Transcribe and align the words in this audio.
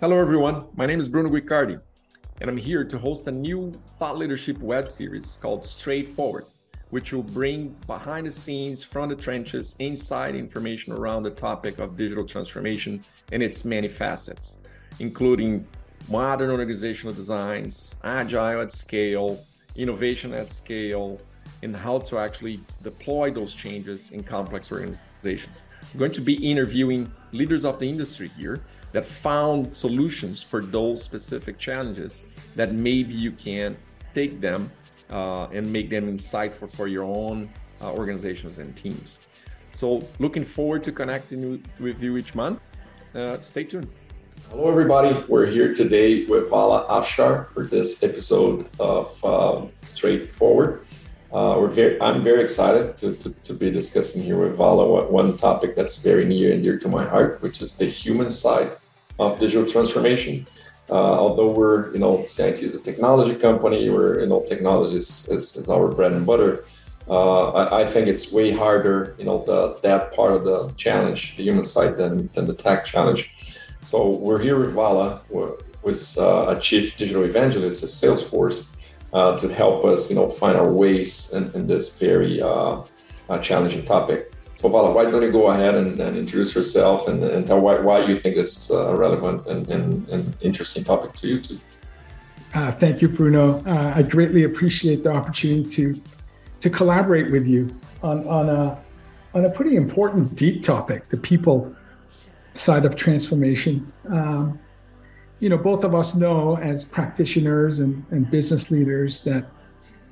Hello, 0.00 0.18
everyone. 0.18 0.64
My 0.76 0.86
name 0.86 0.98
is 0.98 1.10
Bruno 1.10 1.28
Guicardi, 1.28 1.78
and 2.40 2.48
I'm 2.48 2.56
here 2.56 2.84
to 2.84 2.98
host 2.98 3.26
a 3.26 3.30
new 3.30 3.78
thought 3.98 4.16
leadership 4.16 4.58
web 4.60 4.88
series 4.88 5.36
called 5.36 5.62
Straightforward, 5.62 6.46
which 6.88 7.12
will 7.12 7.22
bring 7.22 7.76
behind 7.86 8.26
the 8.26 8.30
scenes, 8.30 8.82
from 8.82 9.10
the 9.10 9.14
trenches, 9.14 9.76
inside 9.78 10.34
information 10.34 10.94
around 10.94 11.24
the 11.24 11.30
topic 11.30 11.78
of 11.78 11.98
digital 11.98 12.24
transformation 12.24 13.02
and 13.30 13.42
its 13.42 13.66
many 13.66 13.88
facets, 13.88 14.56
including 15.00 15.66
modern 16.08 16.48
organizational 16.48 17.12
designs, 17.12 17.96
agile 18.02 18.62
at 18.62 18.72
scale, 18.72 19.44
innovation 19.76 20.32
at 20.32 20.50
scale, 20.50 21.20
and 21.62 21.76
how 21.76 21.98
to 21.98 22.16
actually 22.16 22.58
deploy 22.82 23.30
those 23.30 23.54
changes 23.54 24.12
in 24.12 24.22
complex 24.22 24.72
organizations. 24.72 25.64
I'm 25.92 25.98
going 25.98 26.12
to 26.12 26.22
be 26.22 26.36
interviewing 26.50 27.12
leaders 27.32 27.66
of 27.66 27.78
the 27.78 27.86
industry 27.86 28.28
here 28.28 28.60
that 28.92 29.06
found 29.06 29.74
solutions 29.74 30.42
for 30.42 30.60
those 30.60 31.02
specific 31.02 31.58
challenges 31.58 32.24
that 32.56 32.72
maybe 32.72 33.14
you 33.14 33.32
can 33.32 33.76
take 34.14 34.40
them 34.40 34.70
uh, 35.10 35.46
and 35.46 35.70
make 35.72 35.90
them 35.90 36.06
insightful 36.06 36.70
for 36.70 36.86
your 36.86 37.04
own 37.04 37.50
uh, 37.80 37.92
organizations 37.92 38.58
and 38.58 38.76
teams. 38.76 39.26
So, 39.72 40.02
looking 40.18 40.44
forward 40.44 40.82
to 40.84 40.92
connecting 40.92 41.62
with 41.78 42.02
you 42.02 42.16
each 42.16 42.34
month. 42.34 42.60
Uh, 43.14 43.40
stay 43.42 43.64
tuned. 43.64 43.88
Hello, 44.48 44.68
everybody. 44.68 45.24
We're 45.28 45.46
here 45.46 45.74
today 45.74 46.24
with 46.24 46.50
Vala 46.50 46.86
Afshar 46.88 47.50
for 47.52 47.64
this 47.64 48.02
episode 48.02 48.68
of 48.80 49.24
um, 49.24 49.70
Straightforward. 49.82 50.84
Uh, 51.32 51.56
we're 51.58 51.68
very, 51.68 52.00
I'm 52.02 52.24
very 52.24 52.42
excited 52.42 52.96
to, 52.96 53.14
to, 53.14 53.30
to, 53.30 53.54
be 53.54 53.70
discussing 53.70 54.24
here 54.24 54.36
with 54.36 54.56
Vala 54.56 55.06
one 55.08 55.36
topic 55.36 55.76
that's 55.76 56.02
very 56.02 56.24
near 56.24 56.52
and 56.52 56.62
dear 56.62 56.76
to 56.80 56.88
my 56.88 57.06
heart, 57.06 57.40
which 57.40 57.62
is 57.62 57.76
the 57.76 57.86
human 57.86 58.32
side 58.32 58.72
of 59.20 59.38
digital 59.38 59.64
transformation. 59.64 60.46
Uh, 60.88 60.94
although 60.94 61.48
we're, 61.52 61.92
you 61.92 62.00
know, 62.00 62.24
CIT 62.24 62.62
is 62.62 62.74
a 62.74 62.80
technology 62.80 63.36
company, 63.36 63.88
we're, 63.90 64.20
you 64.20 64.26
know, 64.26 64.42
technology 64.42 64.96
is, 64.96 65.28
is, 65.28 65.54
is 65.54 65.70
our 65.70 65.86
bread 65.86 66.12
and 66.12 66.26
butter. 66.26 66.64
Uh, 67.08 67.50
I, 67.50 67.82
I, 67.82 67.86
think 67.86 68.08
it's 68.08 68.32
way 68.32 68.50
harder, 68.50 69.14
you 69.16 69.24
know, 69.24 69.44
the, 69.46 69.78
that 69.82 70.12
part 70.12 70.32
of 70.32 70.44
the 70.44 70.72
challenge, 70.76 71.36
the 71.36 71.44
human 71.44 71.64
side, 71.64 71.96
than, 71.96 72.28
than 72.34 72.46
the 72.48 72.54
tech 72.54 72.84
challenge. 72.84 73.56
So 73.82 74.16
we're 74.16 74.40
here 74.40 74.58
with 74.58 74.74
Vala, 74.74 75.20
with 75.30 76.16
uh, 76.18 76.56
a 76.56 76.60
chief 76.60 76.98
digital 76.98 77.24
evangelist 77.24 77.84
at 77.84 77.90
Salesforce, 77.90 78.79
uh, 79.12 79.38
to 79.38 79.52
help 79.52 79.84
us, 79.84 80.10
you 80.10 80.16
know, 80.16 80.28
find 80.28 80.56
our 80.56 80.70
ways 80.72 81.32
in, 81.32 81.50
in 81.54 81.66
this 81.66 81.96
very 81.96 82.40
uh, 82.40 82.82
uh, 83.28 83.38
challenging 83.38 83.84
topic. 83.84 84.32
So, 84.54 84.68
Vala, 84.68 84.92
why 84.92 85.10
don't 85.10 85.22
you 85.22 85.32
go 85.32 85.50
ahead 85.50 85.74
and, 85.74 85.98
and 86.00 86.16
introduce 86.16 86.54
yourself 86.54 87.08
and, 87.08 87.22
and, 87.24 87.46
tell 87.46 87.60
why, 87.60 87.78
why 87.78 88.04
you 88.04 88.20
think 88.20 88.36
this 88.36 88.56
is 88.56 88.70
a 88.70 88.94
relevant 88.94 89.46
and, 89.46 89.66
and, 89.70 90.08
and 90.10 90.36
interesting 90.42 90.84
topic 90.84 91.14
to 91.14 91.28
you 91.28 91.40
too? 91.40 91.58
Uh, 92.52 92.70
thank 92.70 93.00
you, 93.00 93.08
Bruno. 93.08 93.64
Uh, 93.64 93.94
I 93.96 94.02
greatly 94.02 94.44
appreciate 94.44 95.02
the 95.02 95.12
opportunity 95.12 95.68
to 95.70 96.02
to 96.60 96.68
collaborate 96.68 97.30
with 97.30 97.46
you 97.46 97.74
on 98.02 98.26
on 98.26 98.50
a 98.50 98.78
on 99.34 99.44
a 99.44 99.50
pretty 99.50 99.76
important, 99.76 100.34
deep 100.36 100.62
topic, 100.62 101.08
the 101.08 101.16
people 101.16 101.74
side 102.52 102.84
of 102.84 102.96
transformation. 102.96 103.90
Um, 104.08 104.58
you 105.40 105.48
know, 105.48 105.56
both 105.56 105.84
of 105.84 105.94
us 105.94 106.14
know 106.14 106.56
as 106.58 106.84
practitioners 106.84 107.80
and, 107.80 108.04
and 108.10 108.30
business 108.30 108.70
leaders 108.70 109.24
that 109.24 109.46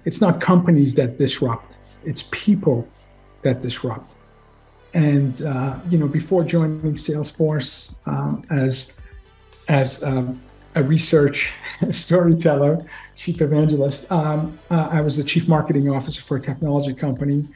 it's 0.05 0.21
not 0.21 0.41
companies 0.41 0.95
that 0.95 1.19
disrupt, 1.19 1.77
it's 2.05 2.29
people 2.31 2.89
that 3.43 3.61
disrupt. 3.61 4.15
And 4.95 5.43
uh, 5.43 5.79
you 5.91 5.99
know, 5.99 6.09
before 6.09 6.44
joining 6.44 6.94
Salesforce 6.94 7.94
um, 8.06 8.44
as 8.50 8.99
as 9.69 10.03
um, 10.03 10.41
a 10.75 10.83
research 10.83 11.53
storyteller, 11.91 12.87
chief 13.15 13.43
evangelist, 13.43 14.11
um, 14.11 14.59
uh, 14.71 14.88
I 14.91 15.03
was 15.03 15.19
the 15.19 15.25
chief 15.25 15.47
marketing 15.47 15.91
officer 15.91 16.22
for 16.22 16.38
a 16.38 16.41
technology 16.41 16.94
company 16.94 17.47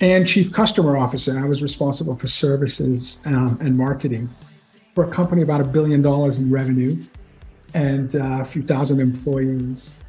and 0.00 0.28
chief 0.28 0.52
customer 0.52 0.98
officer. 0.98 1.38
I 1.42 1.46
was 1.46 1.62
responsible 1.62 2.16
for 2.16 2.28
services 2.28 3.22
um, 3.24 3.56
and 3.62 3.76
marketing 3.76 4.28
for 4.98 5.04
a 5.04 5.10
company 5.14 5.42
about 5.42 5.60
a 5.60 5.64
billion 5.64 6.02
dollars 6.02 6.40
in 6.40 6.50
revenue 6.50 7.00
and 7.72 8.16
uh, 8.16 8.40
a 8.40 8.44
few 8.44 8.64
thousand 8.64 8.98
employees. 8.98 10.00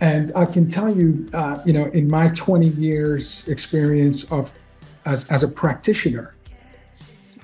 And 0.00 0.32
I 0.34 0.46
can 0.46 0.70
tell 0.70 0.88
you, 0.88 1.28
uh, 1.34 1.60
you 1.66 1.74
know, 1.74 1.84
in 1.88 2.08
my 2.08 2.28
20 2.28 2.68
years 2.68 3.46
experience 3.46 4.24
of 4.32 4.54
as, 5.04 5.30
as 5.30 5.42
a 5.42 5.48
practitioner, 5.48 6.34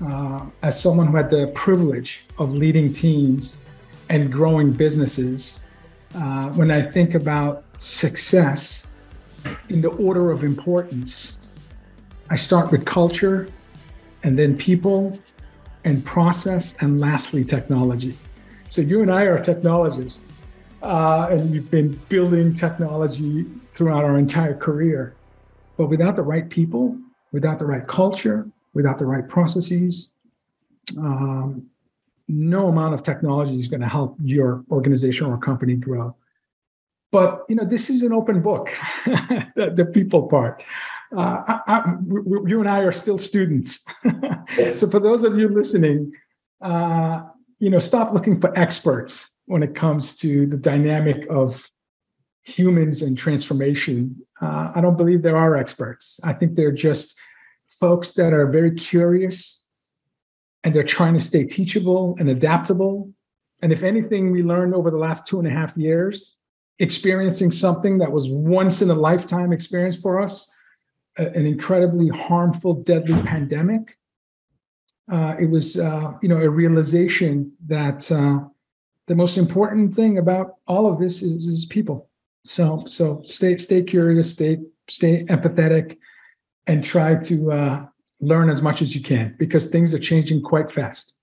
uh, 0.03 0.47
as 0.63 0.81
someone 0.81 1.09
who 1.09 1.17
had 1.19 1.29
the 1.29 1.53
privilege 1.55 2.25
of 2.39 2.55
leading 2.55 2.91
teams 2.91 3.63
and 4.09 4.33
growing 4.33 4.73
businesses, 4.73 5.63
uh, 6.15 6.49
when 6.53 6.71
I 6.71 6.81
think 6.81 7.13
about 7.13 7.65
success 7.77 8.87
in 9.69 9.83
the 9.83 9.91
order 9.91 10.31
of 10.31 10.43
importance, 10.43 11.37
I 12.31 12.37
start 12.37 12.73
with 12.73 12.87
culture 12.87 13.51
and 14.23 14.39
then 14.39 14.57
people 14.57 15.21
and 15.85 16.05
process, 16.05 16.77
and 16.83 17.01
lastly, 17.01 17.45
technology. 17.45 18.17
So 18.69 18.81
you 18.81 19.03
and 19.03 19.11
I 19.11 19.25
are 19.25 19.39
technologists, 19.39 20.25
uh, 20.83 21.29
and 21.31 21.51
we've 21.51 21.71
been 21.71 22.01
building 22.09 22.55
technology 22.55 23.47
throughout 23.75 24.05
our 24.05 24.19
entire 24.19 24.57
career. 24.57 25.15
But 25.77 25.87
without 25.87 26.17
the 26.17 26.23
right 26.23 26.49
people, 26.49 26.99
without 27.33 27.59
the 27.59 27.67
right 27.67 27.87
culture, 27.87 28.49
without 28.73 28.99
the 28.99 29.07
right 29.07 29.29
processes, 29.29 30.15
um, 30.99 31.67
no 32.29 32.69
amount 32.69 32.95
of 32.95 33.03
technology 33.03 33.59
is 33.61 33.69
going 33.69 33.81
to 33.83 33.89
help 33.89 34.17
your 34.23 34.65
organization 34.71 35.27
or 35.27 35.37
company 35.37 35.75
grow. 35.75 36.17
But 37.13 37.45
you 37.49 37.57
know, 37.57 37.65
this 37.65 37.91
is 37.91 38.03
an 38.03 38.13
open 38.13 38.41
book, 38.41 38.71
the, 39.05 39.73
the 39.75 39.85
people 39.85 40.27
part 40.27 40.63
uh, 41.17 41.43
I, 41.47 41.61
I, 41.67 41.95
you 42.47 42.61
and 42.61 42.69
I 42.69 42.81
are 42.81 42.93
still 42.93 43.19
students. 43.19 43.85
so 44.75 44.89
for 44.89 45.01
those 45.01 45.25
of 45.25 45.39
you 45.39 45.49
listening, 45.49 46.13
uh, 46.61 47.23
you 47.59 47.71
know, 47.71 47.79
stop 47.79 48.13
looking 48.13 48.41
for 48.41 48.57
experts 48.59 49.31
when 49.47 49.63
it 49.63 49.75
comes 49.75 50.17
to 50.17 50.47
the 50.47 50.57
dynamic 50.57 51.27
of 51.31 51.69
humans 52.43 53.03
and 53.03 53.17
transformation. 53.17 54.17
Uh, 54.41 54.73
I 54.75 54.81
don't 54.81 54.97
believe 54.97 55.23
there 55.23 55.37
are 55.37 55.57
experts. 55.57 56.21
I 56.25 56.33
think 56.33 56.57
they're 56.57 56.73
just 56.73 57.19
folks 57.69 58.13
that 58.13 58.33
are 58.33 58.47
very 58.47 58.73
curious 58.73 59.63
and 60.63 60.75
they're 60.75 60.83
trying 60.83 61.15
to 61.15 61.21
stay 61.21 61.45
teachable 61.45 62.17
and 62.19 62.29
adaptable. 62.29 63.13
And 63.63 63.73
if 63.73 63.83
anything, 63.83 64.31
we 64.31 64.43
learned 64.43 64.75
over 64.75 64.91
the 64.91 64.99
last 64.99 65.27
two 65.27 65.39
and 65.39 65.49
a 65.49 65.51
half 65.51 65.77
years, 65.77 66.37
experiencing 66.79 67.51
something 67.51 67.99
that 67.99 68.13
was 68.13 68.29
once 68.29 68.83
in 68.83 68.91
a 68.91 68.95
lifetime 68.95 69.53
experience 69.53 69.97
for 69.97 70.21
us 70.21 70.51
an 71.17 71.47
incredibly 71.47 72.09
harmful, 72.09 72.75
deadly 72.75 73.21
pandemic. 73.23 73.99
Uh, 75.11 75.35
it 75.39 75.47
was, 75.47 75.79
uh, 75.79 76.13
you 76.23 76.29
know, 76.29 76.39
a 76.39 76.49
realization 76.49 77.53
that 77.67 78.11
uh, 78.11 78.41
the 79.07 79.15
most 79.15 79.37
important 79.37 79.95
thing 79.95 80.19
about 80.19 80.55
all 80.67 80.87
of 80.87 80.99
this 80.99 81.23
is, 81.23 81.47
is 81.47 81.67
people. 81.67 82.09
So, 82.45 82.77
so 82.77 83.23
stay, 83.25 83.57
stay 83.57 83.83
curious, 83.83 84.33
stay, 84.33 84.59
stay 84.89 85.25
empathetic, 85.25 85.99
and 86.67 86.83
try 86.83 87.17
to 87.17 87.53
uh, 87.53 87.87
learn 88.21 88.49
as 88.49 88.63
much 88.63 88.81
as 88.83 88.95
you 88.95 89.03
can 89.03 89.35
because 89.39 89.69
things 89.69 89.93
are 89.93 89.99
changing 89.99 90.43
quite 90.43 90.71
fast. 90.73 91.19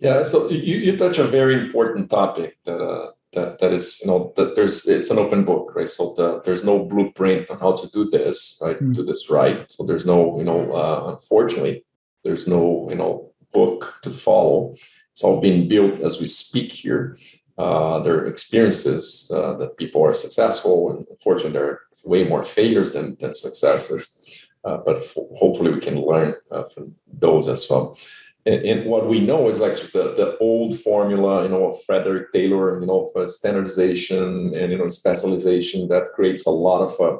Yeah. 0.00 0.22
So 0.22 0.50
you, 0.50 0.76
you 0.76 0.96
touch 0.96 1.18
a 1.18 1.24
very 1.24 1.54
important 1.54 2.10
topic 2.10 2.58
that 2.64 2.78
uh, 2.78 3.12
that 3.34 3.58
that 3.58 3.72
is 3.72 4.00
you 4.02 4.08
know 4.08 4.32
that 4.36 4.56
there's 4.56 4.86
it's 4.86 5.10
an 5.10 5.18
open 5.18 5.44
book 5.44 5.74
right? 5.74 5.88
So 5.88 6.14
the, 6.16 6.40
there's 6.44 6.64
no 6.64 6.84
blueprint 6.84 7.50
on 7.50 7.58
how 7.58 7.72
to 7.72 7.90
do 7.90 8.10
this 8.10 8.60
right 8.62 8.78
mm. 8.80 8.94
do 8.94 9.04
this 9.04 9.30
right. 9.30 9.70
So 9.70 9.84
there's 9.84 10.06
no 10.06 10.38
you 10.38 10.44
know 10.44 10.70
uh, 10.72 11.12
unfortunately 11.14 11.84
there's 12.24 12.48
no 12.48 12.86
you 12.90 12.96
know 12.96 13.30
book 13.52 13.98
to 14.02 14.10
follow. 14.10 14.74
It's 15.12 15.22
all 15.22 15.40
being 15.40 15.68
built 15.68 16.00
as 16.00 16.20
we 16.20 16.26
speak 16.26 16.72
here. 16.72 17.16
Uh, 17.56 18.00
there 18.00 18.14
are 18.18 18.26
experiences 18.26 19.30
uh, 19.32 19.54
that 19.58 19.76
people 19.76 20.02
are 20.02 20.14
successful 20.14 20.90
and 20.90 21.06
unfortunately 21.08 21.52
there 21.52 21.70
are 21.70 21.80
way 22.04 22.24
more 22.24 22.42
failures 22.42 22.92
than, 22.92 23.16
than 23.20 23.32
successes. 23.32 24.48
Uh, 24.64 24.78
but 24.78 24.96
f- 24.96 25.14
hopefully 25.38 25.72
we 25.72 25.78
can 25.78 26.00
learn 26.00 26.34
uh, 26.50 26.64
from 26.64 26.96
those 27.06 27.46
as 27.48 27.68
well 27.70 27.96
and, 28.46 28.62
and, 28.62 28.86
what 28.86 29.06
we 29.06 29.20
know 29.20 29.48
is 29.48 29.60
like 29.60 29.76
the, 29.92 30.14
the 30.14 30.36
old 30.38 30.78
formula, 30.78 31.44
you 31.44 31.48
know, 31.48 31.72
of 31.72 31.82
Frederick 31.84 32.32
Taylor, 32.32 32.78
you 32.78 32.86
know, 32.86 33.08
for 33.12 33.26
standardization 33.26 34.54
and 34.54 34.70
you 34.70 34.78
know 34.78 34.88
specialization 34.88 35.88
that 35.88 36.12
creates 36.14 36.46
a 36.46 36.50
lot 36.50 36.82
of, 36.82 36.92
uh, 37.00 37.12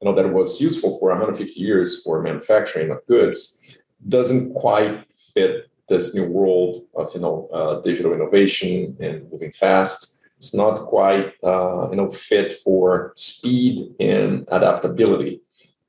you 0.00 0.04
know, 0.04 0.14
that 0.14 0.32
was 0.32 0.60
useful 0.60 0.98
for 0.98 1.08
150 1.10 1.58
years 1.58 2.02
for 2.02 2.20
manufacturing 2.20 2.90
of 2.90 3.04
goods, 3.06 3.78
doesn't 4.06 4.54
quite 4.54 5.06
fit 5.34 5.70
this 5.88 6.14
new 6.14 6.30
world 6.30 6.76
of 6.94 7.14
you 7.14 7.20
know 7.20 7.48
uh, 7.52 7.80
digital 7.80 8.12
innovation 8.12 8.96
and 9.00 9.30
moving 9.30 9.52
fast. 9.52 10.26
It's 10.36 10.54
not 10.54 10.86
quite 10.86 11.32
uh, 11.42 11.88
you 11.90 11.96
know 11.96 12.10
fit 12.10 12.52
for 12.52 13.12
speed 13.16 13.94
and 13.98 14.46
adaptability 14.50 15.40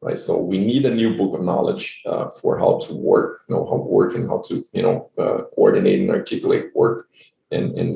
right? 0.07 0.19
So 0.19 0.41
we 0.41 0.57
need 0.57 0.85
a 0.85 0.95
new 0.95 1.17
book 1.17 1.33
of 1.37 1.43
knowledge 1.43 2.01
uh, 2.05 2.29
for 2.29 2.57
how 2.57 2.79
to 2.85 2.93
work, 2.93 3.41
you 3.47 3.55
know, 3.55 3.65
how 3.65 3.77
to 3.77 3.89
work 3.99 4.15
and 4.15 4.29
how 4.29 4.41
to, 4.47 4.63
you 4.73 4.81
know, 4.81 5.11
uh, 5.17 5.39
coordinate 5.53 5.99
and 5.99 6.09
articulate 6.09 6.65
work 6.73 7.09
in, 7.51 7.77
in 7.77 7.87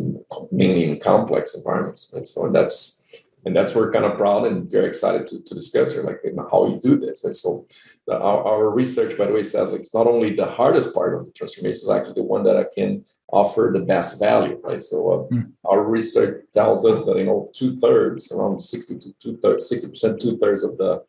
mainly 0.51 0.83
in 0.89 0.99
complex 0.99 1.55
environments. 1.55 2.13
And 2.13 2.27
so 2.27 2.49
that's 2.51 2.99
and 3.43 3.55
that's 3.55 3.73
where 3.73 3.85
we're 3.85 3.91
kind 3.91 4.05
of 4.05 4.17
proud 4.17 4.45
and 4.45 4.69
very 4.69 4.85
excited 4.85 5.25
to, 5.27 5.43
to 5.43 5.55
discuss 5.55 5.93
here, 5.93 6.03
like 6.03 6.19
how 6.51 6.67
you 6.67 6.79
do 6.79 6.99
this. 6.99 7.23
And 7.23 7.35
so 7.35 7.65
the, 8.05 8.13
our, 8.13 8.43
our 8.45 8.69
research, 8.69 9.17
by 9.17 9.25
the 9.25 9.33
way, 9.33 9.43
says 9.43 9.71
like 9.71 9.81
it's 9.81 9.95
not 9.95 10.05
only 10.05 10.35
the 10.35 10.45
hardest 10.45 10.93
part 10.93 11.15
of 11.15 11.25
the 11.25 11.31
transformation, 11.31 11.73
it's 11.73 11.89
actually 11.89 12.19
the 12.21 12.31
one 12.35 12.43
that 12.43 12.57
I 12.57 12.65
can 12.77 13.03
offer 13.31 13.71
the 13.73 13.79
best 13.79 14.19
value, 14.19 14.59
right? 14.63 14.83
So 14.83 14.97
uh, 15.11 15.35
mm. 15.35 15.51
our 15.65 15.83
research 15.83 16.45
tells 16.53 16.85
us 16.85 17.03
that 17.05 17.17
you 17.17 17.25
know 17.25 17.49
two 17.53 17.71
thirds, 17.83 18.31
around 18.31 18.61
sixty 18.61 18.99
to 18.99 19.09
two 19.19 19.37
thirds, 19.37 19.67
sixty 19.67 19.87
percent, 19.89 20.21
two 20.21 20.37
thirds 20.37 20.63
of 20.63 20.77
the 20.77 21.03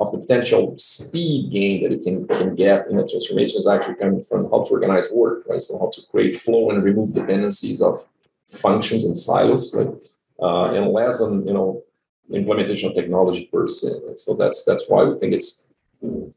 of 0.00 0.12
the 0.12 0.18
potential 0.18 0.74
speed 0.76 1.52
gain 1.52 1.82
that 1.82 1.92
you 1.92 1.98
can, 1.98 2.26
can 2.26 2.54
get 2.54 2.88
in 2.88 2.98
a 2.98 3.06
transformation 3.06 3.58
is 3.58 3.68
actually 3.68 3.94
coming 3.94 4.22
from 4.22 4.44
how 4.50 4.64
to 4.64 4.70
organize 4.70 5.06
work, 5.12 5.44
right? 5.48 5.62
So 5.62 5.78
how 5.78 5.90
to 5.94 6.02
create 6.10 6.38
flow 6.38 6.70
and 6.70 6.82
remove 6.82 7.14
dependencies 7.14 7.80
of 7.80 8.06
functions 8.48 9.04
and 9.04 9.16
silos, 9.16 9.74
right? 9.74 9.88
Uh, 10.40 10.74
and 10.74 10.92
less 10.92 11.20
on 11.20 11.46
you 11.46 11.52
know 11.52 11.82
implementation 12.32 12.90
of 12.90 12.94
technology 12.94 13.48
per 13.52 13.66
se. 13.68 13.88
So 14.16 14.34
that's 14.34 14.64
that's 14.64 14.84
why 14.88 15.04
we 15.04 15.18
think 15.18 15.34
it's 15.34 15.68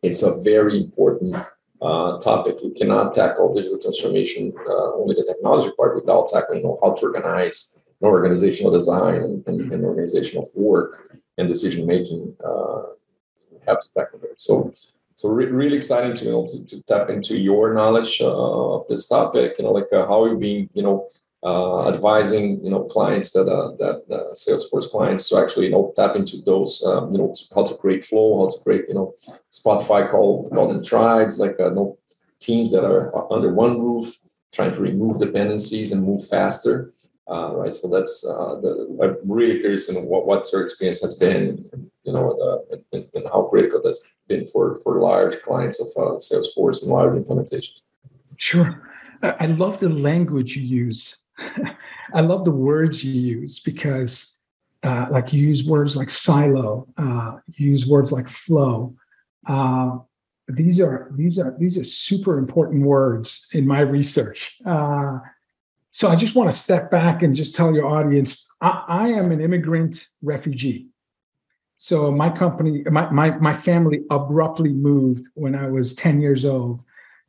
it's 0.02 0.24
a 0.24 0.42
very 0.42 0.78
important 0.78 1.36
uh, 1.82 2.20
topic. 2.20 2.58
You 2.64 2.74
cannot 2.78 3.14
tackle 3.14 3.54
digital 3.54 3.80
transformation 3.80 4.54
uh, 4.68 4.94
only 4.94 5.16
the 5.16 5.24
technology 5.24 5.72
part 5.78 5.96
without 5.96 6.30
tackling 6.30 6.60
you 6.60 6.66
know, 6.66 6.80
how 6.82 6.94
to 6.94 7.06
organize 7.06 7.84
organizational 8.02 8.72
design 8.72 9.16
and, 9.16 9.48
and, 9.48 9.72
and 9.72 9.86
organizational 9.86 10.48
work 10.58 11.20
and 11.38 11.48
decision 11.48 11.86
making. 11.86 12.36
Have 13.68 13.80
to 13.80 13.94
tackle 13.94 14.20
it. 14.24 14.40
So, 14.40 14.72
so 15.16 15.30
re- 15.30 15.46
really 15.46 15.78
exciting 15.78 16.16
to 16.16 16.26
you 16.26 16.32
know 16.32 16.46
to, 16.46 16.66
to 16.66 16.82
tap 16.84 17.10
into 17.10 17.38
your 17.38 17.74
knowledge 17.74 18.22
uh, 18.22 18.76
of 18.76 18.88
this 18.88 19.08
topic. 19.08 19.56
You 19.58 19.66
know, 19.66 19.72
like 19.72 19.92
uh, 19.94 20.08
how 20.08 20.26
you 20.26 20.38
being 20.38 20.70
you 20.74 20.84
know 20.84 21.08
uh, 21.44 21.90
advising 21.90 22.64
you 22.64 22.70
know 22.70 22.84
clients 22.84 23.32
that 23.34 23.48
uh, 23.50 23.72
that 23.78 24.04
uh, 24.12 24.34
Salesforce 24.34 24.90
clients 24.90 25.30
to 25.30 25.38
actually 25.38 25.68
you 25.68 25.72
know 25.72 25.94
tap 25.96 26.16
into 26.16 26.42
those 26.42 26.84
um, 26.84 27.12
you 27.12 27.18
know 27.18 27.34
how 27.56 27.64
to 27.64 27.76
create 27.76 28.06
flow, 28.06 28.44
how 28.44 28.50
to 28.50 28.64
create 28.64 28.86
you 28.88 28.94
know 28.94 29.14
Spotify 29.52 30.10
call 30.10 30.50
them 30.50 30.84
tribes, 30.84 31.40
like 31.40 31.60
uh, 31.60 31.70
you 31.70 31.76
know, 31.76 31.98
teams 32.40 32.72
that 32.72 32.84
are 32.84 33.32
under 33.32 33.54
one 33.54 33.80
roof, 33.80 34.06
trying 34.52 34.74
to 34.74 34.80
remove 34.80 35.20
dependencies 35.20 35.92
and 35.92 36.04
move 36.04 36.28
faster. 36.28 36.94
Uh, 37.32 37.56
right, 37.56 37.74
so 37.74 37.88
that's 37.88 38.26
uh, 38.28 38.56
the, 38.62 38.72
I'm 39.02 39.18
really 39.24 39.60
curious 39.60 39.88
in 39.90 39.96
what, 40.06 40.28
what 40.28 40.52
your 40.52 40.64
experience 40.64 41.02
has 41.02 41.18
been, 41.18 41.64
you 42.04 42.12
know, 42.12 42.32
uh, 42.32 42.76
and, 42.92 43.06
and, 43.14 43.26
how 43.32 43.44
critical 43.44 43.80
that's 43.82 44.22
been 44.28 44.46
for 44.48 44.80
for 44.80 45.00
large 45.00 45.42
clients 45.42 45.80
of 45.80 45.88
uh, 45.96 46.16
Salesforce 46.18 46.84
and 46.84 46.92
large 46.92 47.16
implementations. 47.16 47.80
Sure, 48.36 48.70
I 49.24 49.46
love 49.46 49.80
the 49.80 49.88
language 49.88 50.58
you 50.58 50.64
use 50.64 51.22
I 52.14 52.22
love 52.22 52.46
the 52.46 52.52
words 52.52 53.04
you 53.04 53.20
use 53.20 53.60
because, 53.60 54.40
uh, 54.84 55.08
like, 55.12 55.34
you 55.34 55.42
use 55.42 55.64
words 55.64 55.96
like 55.96 56.10
silo, 56.10 56.88
uh, 56.98 57.38
you 57.54 57.70
use 57.70 57.86
words 57.86 58.12
like 58.12 58.30
flow. 58.30 58.96
Uh, 59.48 60.00
these 60.48 60.82
are 60.82 61.12
these 61.16 61.40
are 61.40 61.56
these 61.58 61.78
are 61.78 61.84
super 61.84 62.38
important 62.38 62.84
words 62.86 63.48
in 63.54 63.66
my 63.66 63.80
research. 63.82 64.58
So 65.92 66.10
I 66.10 66.16
just 66.16 66.36
want 66.36 66.50
to 66.50 66.58
step 66.58 66.90
back 66.90 67.22
and 67.22 67.36
just 67.36 67.54
tell 67.54 67.74
your 67.74 67.86
audience, 67.86 68.46
I, 68.62 68.84
I 68.88 69.08
am 69.10 69.32
an 69.32 69.42
immigrant 69.42 70.08
refugee. 70.22 70.88
So 71.78 72.12
my 72.12 72.30
company, 72.30 72.84
my, 72.92 73.10
my 73.10 73.32
my 73.40 73.54
family 73.54 74.02
abruptly 74.12 74.72
moved 74.72 75.28
when 75.34 75.56
I 75.56 75.68
was 75.68 75.96
10 75.96 76.22
years 76.22 76.46
old 76.46 76.82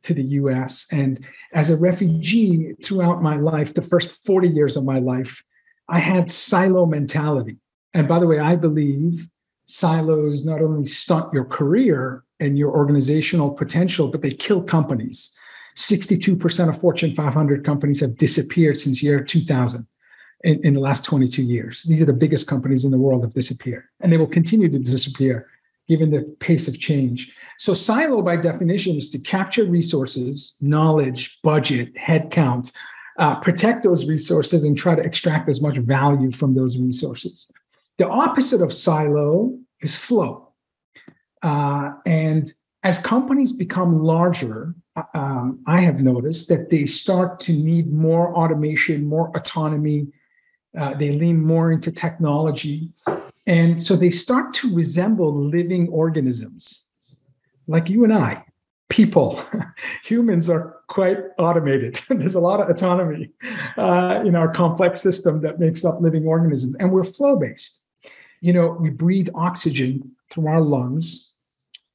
to 0.03 0.13
the 0.13 0.23
US. 0.23 0.85
And 0.91 1.25
as 1.53 1.71
a 1.71 1.77
refugee 1.77 2.73
throughout 2.83 3.23
my 3.23 3.37
life, 3.37 3.73
the 3.73 3.81
first 3.81 4.23
40 4.25 4.49
years 4.49 4.77
of 4.77 4.83
my 4.83 4.99
life, 4.99 5.43
I 5.89 5.99
had 5.99 6.29
silo 6.29 6.85
mentality. 6.85 7.57
And 7.93 8.07
by 8.07 8.19
the 8.19 8.27
way, 8.27 8.39
I 8.39 8.55
believe 8.55 9.27
silos 9.65 10.45
not 10.45 10.61
only 10.61 10.85
stunt 10.85 11.33
your 11.33 11.45
career 11.45 12.23
and 12.39 12.57
your 12.57 12.71
organizational 12.71 13.51
potential, 13.51 14.07
but 14.07 14.21
they 14.21 14.31
kill 14.31 14.61
companies. 14.61 15.37
62% 15.75 16.69
of 16.69 16.79
Fortune 16.79 17.15
500 17.15 17.65
companies 17.65 17.99
have 18.01 18.17
disappeared 18.17 18.77
since 18.77 19.01
year 19.01 19.23
2000 19.23 19.87
in, 20.43 20.63
in 20.65 20.73
the 20.73 20.79
last 20.79 21.03
22 21.05 21.41
years. 21.41 21.83
These 21.83 22.01
are 22.01 22.05
the 22.05 22.13
biggest 22.13 22.47
companies 22.47 22.85
in 22.85 22.91
the 22.91 22.97
world 22.97 23.23
have 23.23 23.33
disappeared, 23.33 23.85
and 23.99 24.11
they 24.11 24.17
will 24.17 24.27
continue 24.27 24.69
to 24.69 24.79
disappear 24.79 25.47
given 25.87 26.11
the 26.11 26.21
pace 26.39 26.67
of 26.67 26.79
change. 26.79 27.33
So, 27.57 27.73
silo 27.73 28.21
by 28.21 28.37
definition 28.37 28.95
is 28.95 29.09
to 29.11 29.19
capture 29.19 29.65
resources, 29.65 30.55
knowledge, 30.61 31.39
budget, 31.43 31.93
headcount, 31.95 32.71
uh, 33.19 33.35
protect 33.35 33.83
those 33.83 34.07
resources, 34.07 34.63
and 34.63 34.77
try 34.77 34.95
to 34.95 35.01
extract 35.01 35.49
as 35.49 35.61
much 35.61 35.77
value 35.77 36.31
from 36.31 36.55
those 36.55 36.77
resources. 36.77 37.47
The 37.97 38.07
opposite 38.07 38.61
of 38.61 38.73
silo 38.73 39.57
is 39.81 39.95
flow. 39.95 40.49
Uh, 41.41 41.91
and 42.05 42.51
as 42.83 42.99
companies 42.99 43.51
become 43.51 44.01
larger, 44.01 44.73
um, 45.13 45.59
I 45.65 45.81
have 45.81 46.01
noticed 46.01 46.49
that 46.49 46.69
they 46.69 46.85
start 46.85 47.39
to 47.41 47.53
need 47.53 47.91
more 47.91 48.35
automation, 48.35 49.05
more 49.05 49.31
autonomy. 49.35 50.07
Uh, 50.77 50.93
they 50.93 51.11
lean 51.11 51.41
more 51.41 51.71
into 51.71 51.91
technology. 51.91 52.91
And 53.45 53.81
so 53.81 53.95
they 53.95 54.09
start 54.09 54.53
to 54.55 54.73
resemble 54.73 55.33
living 55.33 55.89
organisms 55.89 56.83
like 57.67 57.89
you 57.89 58.03
and 58.03 58.13
I, 58.13 58.43
people, 58.89 59.41
humans 60.03 60.49
are 60.49 60.81
quite 60.87 61.17
automated. 61.37 61.99
There's 62.09 62.35
a 62.35 62.39
lot 62.39 62.61
of 62.61 62.69
autonomy 62.69 63.29
uh, 63.77 64.21
in 64.25 64.35
our 64.35 64.51
complex 64.51 65.01
system 65.01 65.41
that 65.41 65.59
makes 65.59 65.85
up 65.85 66.01
living 66.01 66.25
organisms, 66.25 66.75
and 66.79 66.91
we're 66.91 67.03
flow 67.03 67.37
based. 67.37 67.85
You 68.41 68.53
know, 68.53 68.77
we 68.79 68.89
breathe 68.89 69.29
oxygen 69.35 70.11
through 70.29 70.47
our 70.47 70.61
lungs. 70.61 71.33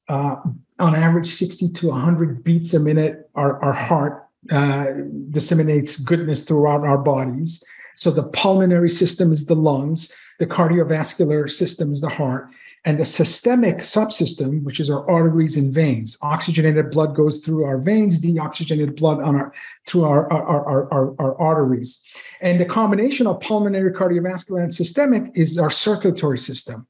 Uh, 0.07 0.37
on 0.79 0.95
average, 0.95 1.27
60 1.27 1.69
to 1.69 1.87
100 1.89 2.43
beats 2.43 2.73
a 2.73 2.79
minute. 2.79 3.29
Our, 3.35 3.61
our 3.63 3.73
heart 3.73 4.27
uh, 4.51 4.85
disseminates 5.29 5.97
goodness 5.97 6.43
throughout 6.43 6.85
our 6.85 6.97
bodies. 6.97 7.63
So 7.95 8.11
the 8.11 8.23
pulmonary 8.23 8.89
system 8.89 9.31
is 9.31 9.45
the 9.45 9.55
lungs, 9.55 10.11
the 10.39 10.47
cardiovascular 10.47 11.51
system 11.51 11.91
is 11.91 11.99
the 11.99 12.07
heart, 12.09 12.49
and 12.85 12.97
the 12.97 13.03
systemic 13.03 13.79
subsystem, 13.79 14.63
which 14.63 14.79
is 14.79 14.89
our 14.89 15.07
arteries 15.09 15.57
and 15.57 15.73
veins. 15.73 16.17
Oxygenated 16.21 16.91
blood 16.91 17.13
goes 17.13 17.39
through 17.39 17.65
our 17.65 17.77
veins, 17.77 18.21
deoxygenated 18.21 18.95
blood 18.95 19.21
on 19.21 19.35
our 19.35 19.53
through 19.85 20.05
our, 20.05 20.31
our, 20.31 20.65
our, 20.65 20.93
our, 20.93 21.15
our 21.19 21.41
arteries. 21.41 22.01
And 22.39 22.57
the 22.57 22.65
combination 22.65 23.27
of 23.27 23.41
pulmonary, 23.41 23.91
cardiovascular, 23.91 24.63
and 24.63 24.73
systemic 24.73 25.31
is 25.35 25.57
our 25.57 25.69
circulatory 25.69 26.37
system. 26.37 26.87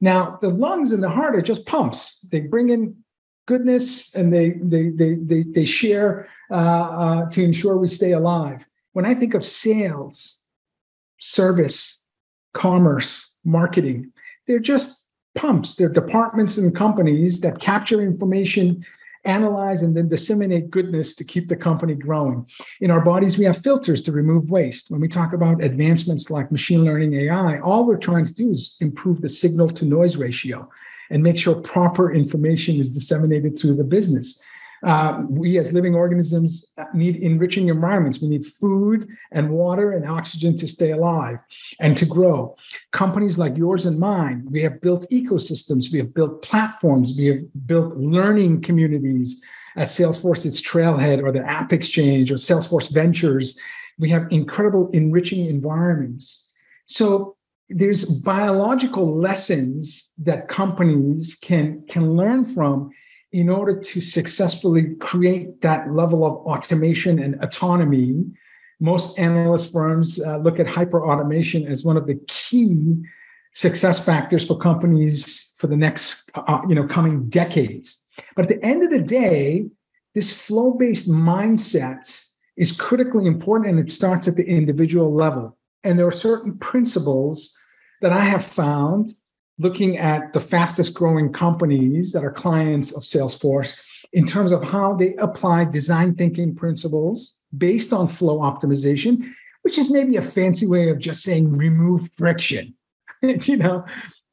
Now, 0.00 0.38
the 0.40 0.48
lungs 0.48 0.92
and 0.92 1.02
the 1.02 1.10
heart 1.10 1.36
are 1.36 1.42
just 1.42 1.66
pumps. 1.66 2.20
They 2.30 2.40
bring 2.40 2.70
in 2.70 2.96
goodness 3.46 4.14
and 4.14 4.32
they 4.32 4.50
they 4.62 4.90
they 4.90 5.14
they, 5.14 5.42
they 5.42 5.64
share 5.64 6.28
uh, 6.50 6.54
uh, 6.54 7.30
to 7.30 7.42
ensure 7.42 7.76
we 7.76 7.88
stay 7.88 8.12
alive. 8.12 8.66
When 8.92 9.04
I 9.04 9.14
think 9.14 9.34
of 9.34 9.44
sales, 9.44 10.42
service, 11.18 12.06
commerce, 12.54 13.38
marketing, 13.44 14.12
they're 14.46 14.58
just 14.58 15.06
pumps. 15.34 15.76
They're 15.76 15.88
departments 15.88 16.56
and 16.58 16.74
companies 16.74 17.40
that 17.40 17.60
capture 17.60 18.00
information, 18.00 18.84
analyze, 19.24 19.82
and 19.82 19.96
then 19.96 20.08
disseminate 20.08 20.70
goodness 20.70 21.14
to 21.16 21.24
keep 21.24 21.48
the 21.48 21.56
company 21.56 21.94
growing. 21.94 22.46
In 22.80 22.90
our 22.90 23.00
bodies, 23.00 23.36
we 23.36 23.44
have 23.44 23.58
filters 23.58 24.02
to 24.02 24.12
remove 24.12 24.50
waste. 24.50 24.90
When 24.90 25.00
we 25.00 25.08
talk 25.08 25.32
about 25.32 25.62
advancements 25.62 26.30
like 26.30 26.50
machine 26.50 26.84
learning 26.84 27.14
AI, 27.14 27.60
all 27.60 27.86
we're 27.86 27.98
trying 27.98 28.26
to 28.26 28.34
do 28.34 28.50
is 28.50 28.76
improve 28.80 29.20
the 29.20 29.28
signal 29.28 29.68
to 29.68 29.84
noise 29.84 30.16
ratio 30.16 30.68
and 31.10 31.22
make 31.22 31.38
sure 31.38 31.54
proper 31.56 32.12
information 32.12 32.76
is 32.76 32.90
disseminated 32.90 33.58
through 33.58 33.74
the 33.74 33.84
business. 33.84 34.42
Uh, 34.82 35.22
we 35.28 35.58
as 35.58 35.72
living 35.72 35.94
organisms 35.94 36.72
need 36.94 37.16
enriching 37.16 37.68
environments. 37.68 38.22
We 38.22 38.28
need 38.28 38.46
food 38.46 39.06
and 39.30 39.50
water 39.50 39.92
and 39.92 40.08
oxygen 40.08 40.56
to 40.56 40.66
stay 40.66 40.92
alive 40.92 41.38
and 41.80 41.96
to 41.96 42.06
grow. 42.06 42.56
Companies 42.90 43.38
like 43.38 43.56
yours 43.56 43.84
and 43.86 43.98
mine, 43.98 44.46
we 44.50 44.62
have 44.62 44.80
built 44.80 45.06
ecosystems, 45.10 45.92
we 45.92 45.98
have 45.98 46.14
built 46.14 46.42
platforms, 46.42 47.14
we 47.16 47.26
have 47.26 47.66
built 47.66 47.96
learning 47.96 48.62
communities 48.62 49.44
at 49.76 49.88
Salesforce, 49.88 50.46
it's 50.46 50.60
Trailhead 50.60 51.22
or 51.22 51.30
the 51.30 51.46
App 51.46 51.72
Exchange 51.72 52.30
or 52.30 52.34
Salesforce 52.34 52.92
Ventures. 52.92 53.58
We 53.98 54.10
have 54.10 54.26
incredible 54.30 54.90
enriching 54.92 55.46
environments. 55.46 56.48
So 56.86 57.36
there's 57.68 58.04
biological 58.04 59.16
lessons 59.16 60.10
that 60.18 60.48
companies 60.48 61.38
can 61.40 61.84
can 61.86 62.16
learn 62.16 62.44
from 62.44 62.90
in 63.32 63.48
order 63.48 63.78
to 63.78 64.00
successfully 64.00 64.94
create 64.96 65.60
that 65.60 65.92
level 65.92 66.24
of 66.24 66.34
automation 66.46 67.18
and 67.18 67.42
autonomy, 67.42 68.24
most 68.80 69.18
analyst 69.18 69.72
firms 69.72 70.20
uh, 70.20 70.38
look 70.38 70.58
at 70.58 70.66
hyper 70.66 71.06
automation 71.08 71.66
as 71.66 71.84
one 71.84 71.96
of 71.96 72.06
the 72.06 72.18
key 72.26 72.96
success 73.52 74.04
factors 74.04 74.46
for 74.46 74.56
companies 74.56 75.54
for 75.58 75.66
the 75.66 75.76
next 75.76 76.30
uh, 76.34 76.60
you 76.68 76.74
know 76.74 76.86
coming 76.86 77.28
decades 77.28 78.00
but 78.36 78.44
at 78.44 78.48
the 78.48 78.64
end 78.64 78.84
of 78.84 78.90
the 78.90 79.00
day 79.00 79.66
this 80.14 80.32
flow 80.32 80.72
based 80.72 81.08
mindset 81.08 82.30
is 82.56 82.72
critically 82.72 83.26
important 83.26 83.70
and 83.70 83.78
it 83.78 83.90
starts 83.90 84.28
at 84.28 84.36
the 84.36 84.44
individual 84.44 85.14
level. 85.14 85.56
And 85.84 85.98
there 85.98 86.06
are 86.06 86.12
certain 86.12 86.58
principles 86.58 87.56
that 88.02 88.12
I 88.12 88.24
have 88.24 88.44
found 88.44 89.14
looking 89.60 89.98
at 89.98 90.32
the 90.32 90.40
fastest 90.40 90.94
growing 90.94 91.30
companies 91.30 92.12
that 92.12 92.24
are 92.24 92.32
clients 92.32 92.96
of 92.96 93.02
Salesforce 93.02 93.78
in 94.12 94.26
terms 94.26 94.52
of 94.52 94.64
how 94.64 94.94
they 94.94 95.14
apply 95.16 95.64
design 95.64 96.14
thinking 96.14 96.54
principles 96.54 97.36
based 97.56 97.92
on 97.92 98.08
flow 98.08 98.38
optimization, 98.38 99.30
which 99.62 99.76
is 99.76 99.90
maybe 99.90 100.16
a 100.16 100.22
fancy 100.22 100.66
way 100.66 100.88
of 100.88 100.98
just 100.98 101.22
saying 101.22 101.56
remove 101.56 102.10
friction. 102.16 102.74
you 103.22 103.58
know, 103.58 103.84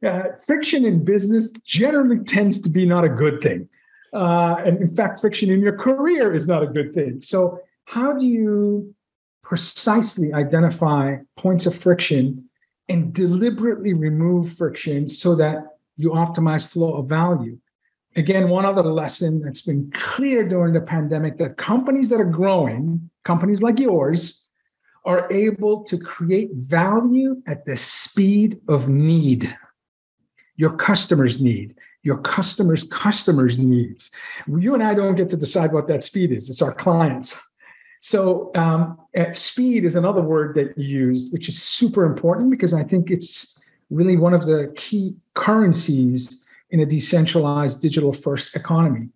uh, 0.06 0.24
friction 0.46 0.86
in 0.86 1.04
business 1.04 1.52
generally 1.66 2.20
tends 2.24 2.62
to 2.62 2.70
be 2.70 2.86
not 2.86 3.04
a 3.04 3.10
good 3.10 3.42
thing. 3.42 3.68
Uh, 4.14 4.56
and 4.66 4.82
in 4.82 4.90
fact, 4.90 5.20
friction 5.20 5.52
in 5.52 5.60
your 5.60 5.78
career 5.78 6.34
is 6.34 6.48
not 6.48 6.64
a 6.64 6.68
good 6.68 6.94
thing. 6.94 7.20
So, 7.20 7.60
how 7.84 8.14
do 8.14 8.26
you 8.26 8.96
precisely 9.44 10.34
identify 10.34 11.18
points 11.36 11.66
of 11.66 11.76
friction 11.76 12.47
and 12.89 13.13
deliberately 13.13 13.94
remove 13.94 14.53
friction 14.53 15.10
so 15.10 15.36
that 15.36 15.77
you 15.98 16.12
optimize 16.12 16.67
flow 16.72 16.96
of 16.96 17.08
value? 17.08 17.58
Again, 18.15 18.50
one 18.50 18.65
other 18.65 18.84
lesson 18.84 19.41
that's 19.41 19.62
been 19.62 19.91
clear 19.94 20.48
during 20.48 20.74
the 20.74 20.82
pandemic 20.82 21.38
that 21.38 21.58
companies 21.58 22.10
that 22.10 22.20
are 22.20 22.25
growing, 22.25 23.10
companies 23.24 23.62
like 23.62 23.79
yours, 23.79 24.50
are 25.06 25.32
able 25.32 25.84
to 25.84 25.98
create 25.98 26.50
value 26.53 27.41
at 27.46 27.65
the 27.65 27.77
speed 27.77 28.60
of 28.67 28.89
need 28.89 29.56
your 30.58 30.75
customers 30.75 31.41
need, 31.41 31.75
your 32.01 32.17
customers' 32.17 32.84
customers' 32.84 33.58
needs. 33.58 34.12
You 34.48 34.74
and 34.74 34.84
I 34.84 34.96
don't 34.96 35.15
get 35.15 35.29
to 35.29 35.38
decide 35.38 35.72
what 35.72 35.88
that 35.88 36.03
speed 36.03 36.32
is, 36.32 36.50
it's 36.50 36.62
our 36.62 36.74
clients. 36.74 37.47
So, 38.00 38.51
um, 38.56 38.98
speed 39.34 39.86
is 39.86 39.96
another 39.96 40.22
word 40.22 40.56
that 40.56 40.77
you 40.77 41.10
used, 41.10 41.34
which 41.34 41.50
is 41.50 41.62
super 41.62 42.06
important 42.06 42.51
because 42.51 42.74
I 42.74 42.84
think 42.84 43.12
it's 43.12 43.60
really 43.89 44.18
one 44.18 44.34
of 44.34 44.46
the 44.46 44.72
key 44.75 45.16
currencies 45.34 46.48
in 46.70 46.80
a 46.80 46.86
decentralized 46.86 47.82
digital 47.82 48.13
first 48.13 48.56
economy. 48.56 49.10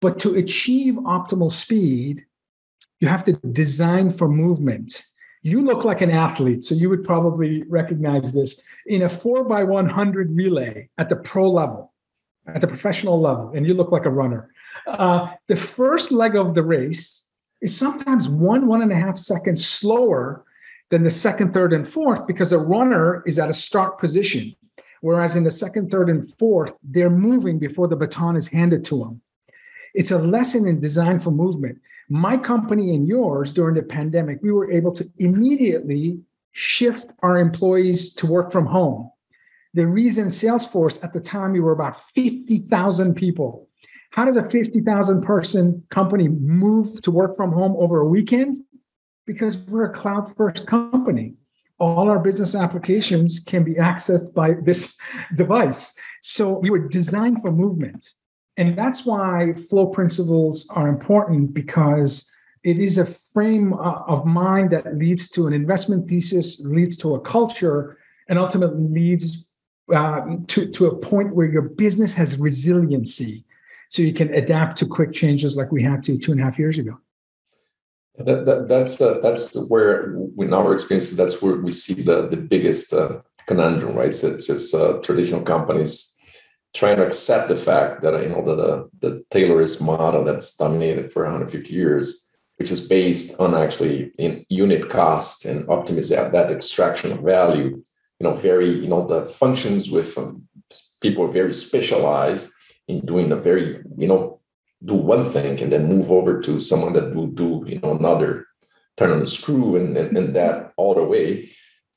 But 0.00 0.18
to 0.20 0.34
achieve 0.36 0.94
optimal 0.94 1.50
speed, 1.50 2.24
you 3.00 3.08
have 3.08 3.24
to 3.24 3.32
design 3.32 4.10
for 4.10 4.28
movement 4.28 5.04
you 5.42 5.60
look 5.60 5.84
like 5.84 6.00
an 6.00 6.10
athlete, 6.10 6.64
so 6.64 6.74
you 6.74 6.88
would 6.88 7.04
probably 7.04 7.64
recognize 7.64 8.32
this 8.32 8.64
in 8.86 9.02
a 9.02 9.08
four 9.08 9.44
by 9.44 9.64
100 9.64 10.36
relay 10.36 10.88
at 10.98 11.08
the 11.08 11.16
pro 11.16 11.50
level, 11.50 11.92
at 12.46 12.60
the 12.60 12.68
professional 12.68 13.20
level, 13.20 13.52
and 13.54 13.66
you 13.66 13.74
look 13.74 13.90
like 13.90 14.06
a 14.06 14.10
runner. 14.10 14.50
Uh, 14.86 15.32
the 15.48 15.56
first 15.56 16.12
leg 16.12 16.36
of 16.36 16.54
the 16.54 16.62
race 16.62 17.28
is 17.62 17.76
sometimes 17.76 18.28
one, 18.28 18.66
one 18.66 18.82
and 18.82 18.92
a 18.92 18.96
half 18.96 19.16
seconds 19.16 19.66
slower 19.66 20.44
than 20.90 21.04
the 21.04 21.10
second, 21.10 21.54
third, 21.54 21.72
and 21.72 21.88
fourth 21.88 22.26
because 22.26 22.50
the 22.50 22.58
runner 22.58 23.22
is 23.26 23.38
at 23.38 23.48
a 23.48 23.54
start 23.54 23.98
position. 23.98 24.54
Whereas 25.00 25.34
in 25.34 25.44
the 25.44 25.50
second, 25.50 25.90
third, 25.90 26.10
and 26.10 26.32
fourth, 26.38 26.72
they're 26.82 27.10
moving 27.10 27.58
before 27.58 27.88
the 27.88 27.96
baton 27.96 28.36
is 28.36 28.48
handed 28.48 28.84
to 28.86 28.98
them. 28.98 29.22
It's 29.94 30.10
a 30.10 30.18
lesson 30.18 30.66
in 30.66 30.80
design 30.80 31.18
for 31.18 31.30
movement 31.30 31.78
my 32.12 32.36
company 32.36 32.94
and 32.94 33.08
yours 33.08 33.54
during 33.54 33.74
the 33.74 33.82
pandemic, 33.82 34.42
we 34.42 34.52
were 34.52 34.70
able 34.70 34.92
to 34.92 35.10
immediately 35.16 36.20
shift 36.52 37.10
our 37.22 37.38
employees 37.38 38.12
to 38.16 38.26
work 38.26 38.52
from 38.52 38.66
home. 38.66 39.10
The 39.72 39.86
reason 39.86 40.26
Salesforce 40.26 41.02
at 41.02 41.14
the 41.14 41.20
time 41.20 41.52
we 41.52 41.60
were 41.60 41.72
about 41.72 42.10
50,000 42.10 43.14
people. 43.14 43.66
How 44.12 44.26
does 44.26 44.36
a 44.36 44.48
50,000 44.48 45.22
person 45.22 45.82
company 45.88 46.28
move 46.28 47.00
to 47.00 47.10
work 47.10 47.34
from 47.34 47.50
home 47.50 47.74
over 47.78 48.00
a 48.00 48.06
weekend? 48.06 48.58
Because 49.26 49.56
we're 49.56 49.84
a 49.84 49.92
cloud 49.92 50.36
first 50.36 50.66
company. 50.66 51.34
All 51.78 52.10
our 52.10 52.18
business 52.18 52.54
applications 52.54 53.40
can 53.40 53.64
be 53.64 53.74
accessed 53.74 54.34
by 54.34 54.52
this 54.62 55.00
device. 55.34 55.98
So 56.20 56.58
we 56.58 56.68
were 56.68 56.88
designed 56.88 57.40
for 57.40 57.50
movement. 57.50 58.10
And 58.58 58.76
that's 58.76 59.06
why 59.06 59.54
flow 59.54 59.86
principles 59.86 60.68
are 60.76 60.88
important 60.88 61.54
because 61.54 62.30
it 62.64 62.78
is 62.78 62.98
a 62.98 63.06
frame 63.06 63.72
of 63.72 64.26
mind 64.26 64.72
that 64.72 64.94
leads 64.98 65.30
to 65.30 65.46
an 65.46 65.54
investment 65.54 66.06
thesis, 66.06 66.60
leads 66.66 66.98
to 66.98 67.14
a 67.14 67.20
culture, 67.20 67.96
and 68.28 68.38
ultimately 68.38 68.88
leads 68.88 69.48
uh, 69.92 70.36
to, 70.48 70.70
to 70.70 70.86
a 70.86 70.96
point 70.96 71.34
where 71.34 71.50
your 71.50 71.62
business 71.62 72.12
has 72.12 72.36
resiliency 72.36 73.46
so 73.92 74.00
you 74.00 74.14
can 74.14 74.32
adapt 74.32 74.78
to 74.78 74.86
quick 74.86 75.12
changes 75.12 75.54
like 75.54 75.70
we 75.70 75.82
had 75.82 76.02
to 76.02 76.16
two 76.16 76.32
and 76.32 76.40
a 76.40 76.44
half 76.44 76.58
years 76.58 76.78
ago. 76.78 76.98
That, 78.16 78.46
that, 78.46 78.66
that's 78.66 78.98
uh, 78.98 79.20
that's 79.22 79.68
where, 79.68 80.14
in 80.38 80.54
our 80.54 80.72
experience, 80.72 81.10
that's 81.10 81.42
where 81.42 81.56
we 81.56 81.72
see 81.72 82.02
the 82.02 82.26
the 82.26 82.38
biggest 82.38 82.94
uh, 82.94 83.20
conundrum, 83.46 83.94
right? 83.94 84.14
So 84.14 84.28
it's, 84.28 84.48
it's 84.48 84.72
uh, 84.74 85.00
traditional 85.02 85.42
companies 85.42 86.18
trying 86.74 86.96
to 86.96 87.06
accept 87.06 87.48
the 87.48 87.56
fact 87.56 88.00
that 88.00 88.14
you 88.22 88.30
know 88.30 88.42
that 88.42 88.58
uh, 88.58 88.84
the 89.00 89.24
Taylorist 89.30 89.82
model 89.82 90.24
that's 90.24 90.56
dominated 90.56 91.12
for 91.12 91.24
150 91.24 91.70
years, 91.70 92.34
which 92.56 92.70
is 92.70 92.88
based 92.88 93.38
on 93.40 93.54
actually 93.54 94.10
in 94.18 94.46
unit 94.48 94.88
cost 94.88 95.44
and 95.44 95.66
optimize 95.68 96.08
that 96.32 96.50
extraction 96.50 97.12
of 97.12 97.20
value. 97.20 97.82
You 98.20 98.24
know, 98.24 98.34
very 98.36 98.70
you 98.70 98.88
know 98.88 99.06
the 99.06 99.26
functions 99.26 99.90
with 99.90 100.16
um, 100.16 100.48
people 101.02 101.24
are 101.24 101.38
very 101.40 101.52
specialized 101.52 102.54
in 102.92 103.06
doing 103.06 103.32
a 103.32 103.36
very 103.36 103.82
you 103.96 104.08
know 104.08 104.40
do 104.84 104.94
one 104.94 105.24
thing 105.30 105.60
and 105.60 105.72
then 105.72 105.88
move 105.88 106.10
over 106.10 106.40
to 106.40 106.60
someone 106.60 106.92
that 106.92 107.14
will 107.14 107.28
do 107.28 107.64
you 107.66 107.78
know 107.80 107.92
another 107.92 108.46
turn 108.96 109.10
on 109.10 109.20
the 109.20 109.26
screw 109.26 109.76
and, 109.76 109.96
and, 109.96 110.16
and 110.16 110.36
that 110.36 110.72
all 110.76 110.94
the 110.94 111.04
way 111.04 111.48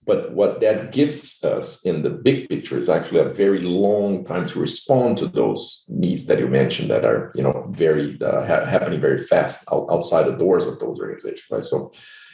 but 0.05 0.33
what 0.33 0.61
that 0.61 0.91
gives 0.91 1.43
us 1.43 1.83
in 1.83 2.03
the 2.03 2.11
big 2.11 2.47
picture 2.47 2.77
is 2.77 2.89
actually 2.89 3.21
a 3.21 3.29
very 3.29 3.61
long 3.61 4.23
time 4.23 4.47
to 4.47 4.59
respond 4.59 5.17
to 5.17 5.27
those 5.27 5.83
needs 5.89 6.27
that 6.27 6.39
you 6.39 6.47
mentioned 6.47 6.91
that 6.91 7.03
are, 7.03 7.31
you 7.33 7.41
know, 7.41 7.65
very 7.69 8.17
uh, 8.21 8.45
ha- 8.45 8.65
happening 8.65 9.01
very 9.01 9.17
fast 9.17 9.67
out, 9.71 9.87
outside 9.89 10.23
the 10.23 10.37
doors 10.37 10.67
of 10.67 10.79
those 10.79 10.99
organizations. 10.99 11.45
Right. 11.49 11.63
So, 11.63 11.91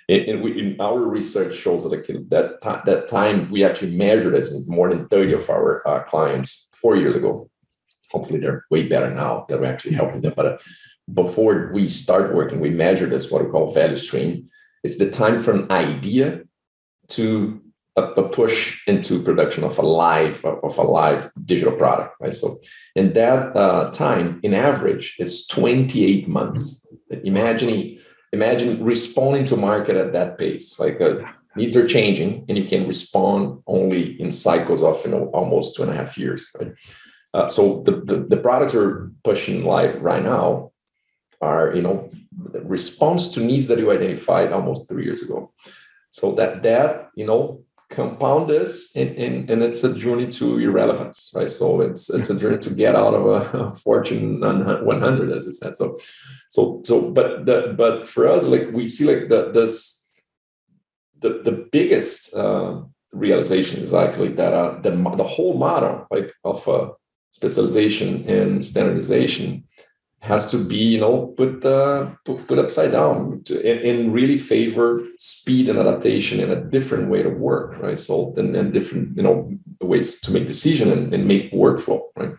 in, 0.10 0.20
in, 0.22 0.42
we, 0.42 0.60
in 0.60 0.82
our 0.82 1.00
research 1.00 1.56
shows 1.56 1.90
that 1.90 2.06
that 2.30 2.62
t- 2.62 2.92
that 2.92 3.08
time 3.08 3.50
we 3.50 3.64
actually 3.64 3.96
measured 3.96 4.36
as 4.36 4.68
more 4.68 4.90
than 4.90 5.08
30 5.08 5.34
of 5.34 5.50
our 5.50 5.88
uh, 5.88 6.04
clients 6.04 6.70
four 6.74 6.98
years 6.98 7.16
ago. 7.16 7.50
Hopefully, 8.12 8.40
they're 8.40 8.66
way 8.70 8.88
better 8.88 9.14
now 9.14 9.46
that 9.50 9.60
we're 9.60 9.72
actually 9.72 9.96
helping 9.96 10.22
them. 10.22 10.34
But 10.36 10.46
uh, 10.46 10.58
before 11.14 11.72
we 11.74 11.90
start 11.90 12.36
working, 12.36 12.60
we 12.60 12.70
measure 12.70 13.08
this 13.08 13.32
what 13.32 13.44
we 13.44 13.52
call 13.52 13.72
value 13.72 13.98
stream. 13.98 14.50
It's 14.84 14.98
the 14.98 15.12
time 15.12 15.40
from 15.40 15.72
idea 15.72 16.42
to 17.10 17.62
a, 17.96 18.04
a, 18.04 18.30
push 18.30 18.88
into 18.88 19.22
production 19.22 19.64
of 19.64 19.78
a 19.78 19.82
live 19.82 20.44
of 20.46 20.78
a 20.78 20.82
live 20.82 21.32
digital 21.44 21.76
product 21.76 22.16
right 22.22 22.34
so 22.34 22.58
in 22.96 23.14
that 23.14 23.56
uh, 23.56 23.92
time 23.92 24.40
in 24.44 24.54
average 24.54 25.16
it's 25.20 25.46
28 25.48 26.28
months 26.28 26.88
imagine 27.24 28.00
imagine 28.32 28.82
responding 28.84 29.46
to 29.46 29.58
market 29.58 29.98
at 29.98 30.14
that 30.14 30.38
pace 30.38 30.80
like 30.80 31.02
uh, 31.02 31.20
needs 31.56 31.76
are 31.76 31.88
changing 31.88 32.46
and 32.48 32.58
you 32.58 32.64
can 32.64 32.88
respond 32.88 33.62
only 33.68 34.20
in 34.22 34.32
cycles 34.32 34.84
of 34.84 35.04
you 35.04 35.12
know 35.12 35.26
almost 35.34 35.76
two 35.76 35.84
and 35.84 35.92
a 35.92 35.96
half 35.96 36.18
years 36.18 36.50
right 36.60 36.74
uh, 37.34 37.48
so 37.48 37.82
the, 37.84 37.92
the 37.92 38.18
the 38.30 38.38
products 38.38 38.76
are 38.76 39.12
pushing 39.24 39.64
live 39.64 40.02
right 40.02 40.24
now 40.24 40.72
are 41.42 41.74
you 41.74 41.82
know 41.82 42.10
response 42.64 43.34
to 43.34 43.40
needs 43.42 43.68
that 43.68 43.80
you 43.80 43.92
identified 43.92 44.52
almost 44.52 44.90
three 44.90 45.06
years 45.06 45.22
ago. 45.24 45.52
So 46.10 46.34
that 46.34 46.64
that 46.64 47.10
you 47.16 47.26
know 47.26 47.64
compound 47.90 48.50
this 48.50 48.96
and, 48.96 49.10
and, 49.18 49.50
and 49.50 49.62
it's 49.62 49.84
a 49.84 49.94
journey 49.94 50.26
to 50.26 50.58
irrelevance 50.60 51.34
right? 51.36 51.52
So 51.52 51.82
it's 51.82 52.10
it's 52.10 52.30
a 52.30 52.40
journey 52.40 52.58
to 52.60 52.70
get 52.70 52.96
out 52.96 53.14
of 53.14 53.26
a, 53.26 53.76
fortune 53.86 54.40
100 54.40 55.38
as 55.38 55.46
you 55.46 55.54
said. 55.54 55.76
So 55.76 55.96
so 56.50 56.82
so 56.84 57.12
but 57.12 57.46
the 57.46 57.74
but 57.78 58.08
for 58.08 58.28
us 58.28 58.48
like 58.48 58.72
we 58.72 58.88
see 58.88 59.06
like 59.06 59.30
the 59.30 59.52
this 59.52 60.12
the 61.20 61.42
the 61.44 61.68
biggest 61.72 62.36
uh, 62.36 62.82
realization 63.12 63.82
is 63.82 63.94
actually 63.94 64.34
that 64.34 64.54
uh, 64.54 64.80
the, 64.82 64.92
the 64.92 65.24
whole 65.24 65.58
model 65.58 66.08
like 66.10 66.34
of 66.44 66.68
uh, 66.68 66.92
specialization 67.32 68.28
and 68.30 68.66
standardization 68.66 69.64
has 70.20 70.52
to 70.52 70.58
be 70.68 70.78
you 70.78 71.00
know 71.00 71.28
put 71.38 71.66
uh, 71.66 72.08
put, 72.26 72.48
put 72.48 72.60
upside 72.60 72.92
down 72.92 73.42
to, 73.44 73.60
really 74.12 74.38
favor 74.38 75.04
speed 75.18 75.68
and 75.68 75.80
adaptation 75.80 76.40
and 76.40 76.52
a 76.52 76.62
different 76.62 77.10
way 77.10 77.24
to 77.24 77.30
work 77.30 77.78
right? 77.82 78.00
So 78.00 78.34
and 78.38 78.72
different 78.72 79.18
you 79.18 79.24
know 79.24 79.52
ways 79.82 80.22
to 80.22 80.32
make 80.32 80.46
decision 80.48 80.92
and, 80.92 81.14
and 81.14 81.28
make 81.28 81.52
workflow 81.52 82.02
right 82.16 82.36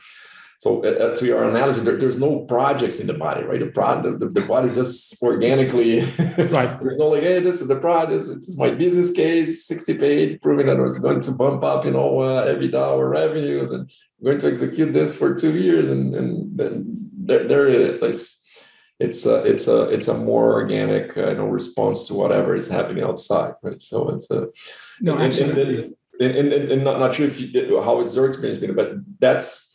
so 0.62 0.68
uh, 0.84 0.90
uh 1.04 1.16
to 1.16 1.26
your 1.26 1.42
analogy 1.42 1.80
there, 1.80 1.96
there's 1.96 2.20
no 2.26 2.40
projects 2.54 3.00
in 3.00 3.08
the 3.08 3.14
body 3.14 3.42
right? 3.42 3.58
The 3.58 3.66
product 3.66 4.20
the, 4.20 4.28
the 4.28 4.46
body 4.52 4.68
just 4.68 5.20
organically 5.22 6.00
right. 6.56 6.72
there's 6.82 6.98
no 6.98 7.08
like 7.08 7.24
hey 7.24 7.40
this 7.40 7.60
is 7.60 7.68
the 7.68 7.80
product 7.80 8.12
this, 8.12 8.28
this 8.28 8.48
is 8.50 8.56
my 8.56 8.70
business 8.70 9.12
case 9.12 9.66
60 9.66 9.98
page 9.98 10.40
proving 10.40 10.66
that 10.66 10.78
it's 10.80 11.00
going 11.00 11.20
to 11.20 11.32
bump 11.32 11.64
up 11.64 11.84
you 11.84 11.90
know 11.90 12.20
uh, 12.20 12.44
every 12.52 12.68
dollar 12.68 13.08
revenues 13.08 13.70
and 13.72 13.90
going 14.22 14.38
to 14.38 14.48
execute 14.52 14.92
this 14.92 15.18
for 15.18 15.34
two 15.34 15.58
years 15.58 15.90
and 15.90 16.14
and 16.14 16.56
then 16.56 16.96
there, 17.28 17.44
there 17.48 17.68
it 17.68 17.80
is. 17.80 18.02
It's, 18.02 18.42
it's 19.00 19.26
a 19.26 19.44
it's 19.44 19.66
a 19.66 19.88
it's 19.90 20.08
a 20.08 20.18
more 20.18 20.52
organic 20.52 21.16
uh, 21.16 21.30
you 21.30 21.36
know 21.38 21.46
response 21.46 22.06
to 22.06 22.14
whatever 22.14 22.54
is 22.54 22.70
happening 22.70 23.02
outside 23.02 23.54
right? 23.62 23.82
So 23.82 24.10
it's 24.10 24.30
a 24.30 24.48
no 25.00 25.14
and, 25.14 25.24
absolutely. 25.24 25.94
and, 26.20 26.36
and, 26.36 26.52
and, 26.52 26.72
and 26.72 26.84
not, 26.84 27.00
not 27.00 27.14
sure 27.14 27.26
if 27.26 27.40
you, 27.40 27.82
how 27.82 28.00
it's 28.00 28.14
your 28.14 28.28
experience 28.28 28.60
been 28.60 28.76
but 28.76 28.92
that's 29.18 29.71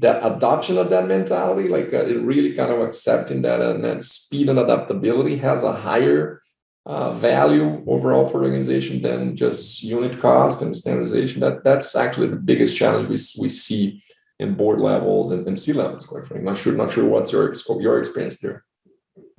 that 0.00 0.24
adoption 0.24 0.76
of 0.78 0.90
that 0.90 1.06
mentality 1.06 1.68
like 1.68 1.92
uh, 1.94 2.04
it 2.04 2.20
really 2.20 2.52
kind 2.54 2.72
of 2.72 2.80
accepting 2.80 3.42
that 3.42 3.60
and 3.60 4.04
speed 4.04 4.48
and 4.48 4.58
adaptability 4.58 5.36
has 5.36 5.62
a 5.62 5.72
higher 5.72 6.40
uh, 6.86 7.10
value 7.12 7.84
overall 7.86 8.26
for 8.26 8.42
organization 8.42 9.02
than 9.02 9.36
just 9.36 9.82
unit 9.82 10.20
cost 10.20 10.62
and 10.62 10.76
standardization 10.76 11.40
that 11.40 11.62
that's 11.64 11.94
actually 11.94 12.28
the 12.28 12.36
biggest 12.36 12.76
challenge 12.76 13.08
we, 13.08 13.42
we 13.42 13.48
see 13.48 14.02
in 14.38 14.54
board 14.54 14.80
levels 14.80 15.30
and, 15.30 15.46
and 15.46 15.58
C 15.58 15.72
levels 15.72 16.06
quite 16.06 16.24
frankly 16.26 16.46
not 16.46 16.58
sure 16.58 16.74
not 16.74 16.90
sure 16.90 17.08
what's 17.08 17.32
your 17.32 17.52
your 17.80 17.98
experience 17.98 18.40
there 18.40 18.64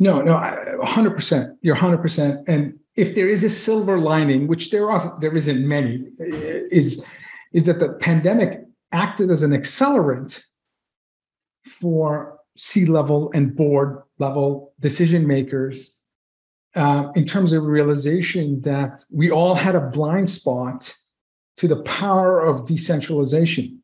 no, 0.01 0.19
no, 0.19 0.35
hundred 0.83 1.11
percent. 1.11 1.57
You're 1.61 1.75
hundred 1.75 2.01
percent. 2.01 2.47
And 2.47 2.79
if 2.95 3.13
there 3.13 3.27
is 3.27 3.43
a 3.43 3.51
silver 3.51 3.99
lining, 3.99 4.47
which 4.47 4.71
there 4.71 4.89
are, 4.89 4.99
there 5.19 5.35
isn't 5.35 5.67
many, 5.67 6.07
is 6.17 7.05
is 7.53 7.65
that 7.65 7.79
the 7.79 7.89
pandemic 7.89 8.61
acted 8.91 9.29
as 9.29 9.43
an 9.43 9.51
accelerant 9.51 10.43
for 11.81 12.39
C 12.55 12.85
level 12.85 13.31
and 13.33 13.55
board 13.55 14.03
level 14.19 14.73
decision 14.79 15.27
makers 15.27 15.97
uh, 16.75 17.11
in 17.15 17.25
terms 17.25 17.51
of 17.51 17.65
realization 17.65 18.61
that 18.61 19.03
we 19.11 19.29
all 19.31 19.55
had 19.55 19.75
a 19.75 19.81
blind 19.81 20.29
spot 20.29 20.93
to 21.57 21.67
the 21.67 21.81
power 21.83 22.39
of 22.39 22.65
decentralization 22.65 23.81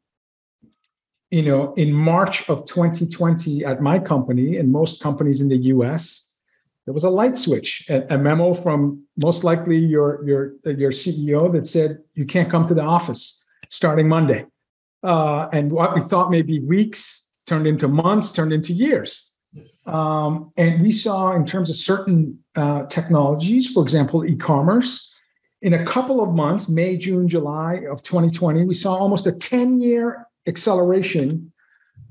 you 1.30 1.44
know, 1.44 1.74
in 1.74 1.92
March 1.92 2.50
of 2.50 2.66
2020 2.66 3.66
at 3.66 3.82
my 3.82 4.00
company 4.00 4.58
and 4.58 4.72
most 4.72 5.02
companies 5.02 5.42
in 5.42 5.50
the 5.50 5.58
US, 5.58 6.24
there 6.86 6.94
was 6.94 7.04
a 7.04 7.10
light 7.10 7.38
switch, 7.38 7.86
a, 7.90 8.14
a, 8.14 8.18
memo 8.18 8.54
from 8.54 9.04
most 9.18 9.44
likely 9.44 9.78
your 9.78 10.26
your 10.26 10.54
your 10.64 10.92
CEO 10.92 11.52
that 11.52 11.68
said 11.68 11.98
you 12.16 12.26
can't 12.26 12.50
come 12.50 12.66
to 12.68 12.74
the 12.74 12.82
office 12.82 13.46
starting 13.70 14.08
Monday. 14.08 14.46
Uh, 15.04 15.50
and 15.52 15.72
what 15.72 15.96
we 15.96 16.02
thought 16.02 16.32
maybe 16.32 16.60
weeks 16.60 17.27
turned 17.48 17.66
into 17.66 17.88
months, 17.88 18.32
turned 18.32 18.54
into 18.54 18.74
years. 18.74 19.34
Um, 19.86 20.52
and 20.58 20.82
we 20.82 20.92
saw 20.92 21.32
in 21.32 21.46
terms 21.46 21.70
of 21.70 21.76
certain 21.78 22.40
uh, 22.56 22.86
technologies, 22.88 23.72
for 23.72 23.82
example, 23.82 24.26
e-commerce, 24.26 25.12
in 25.62 25.74
a 25.74 25.86
couple 25.86 26.22
of 26.22 26.34
months, 26.36 26.70
May, 26.70 26.98
June, 26.98 27.28
July 27.28 27.82
of 27.90 28.04
2020, 28.04 28.66
we 28.66 28.76
saw 28.76 28.96
almost 28.96 29.26
a 29.26 29.32
10 29.32 29.82
year 29.82 30.28
acceleration 30.46 31.52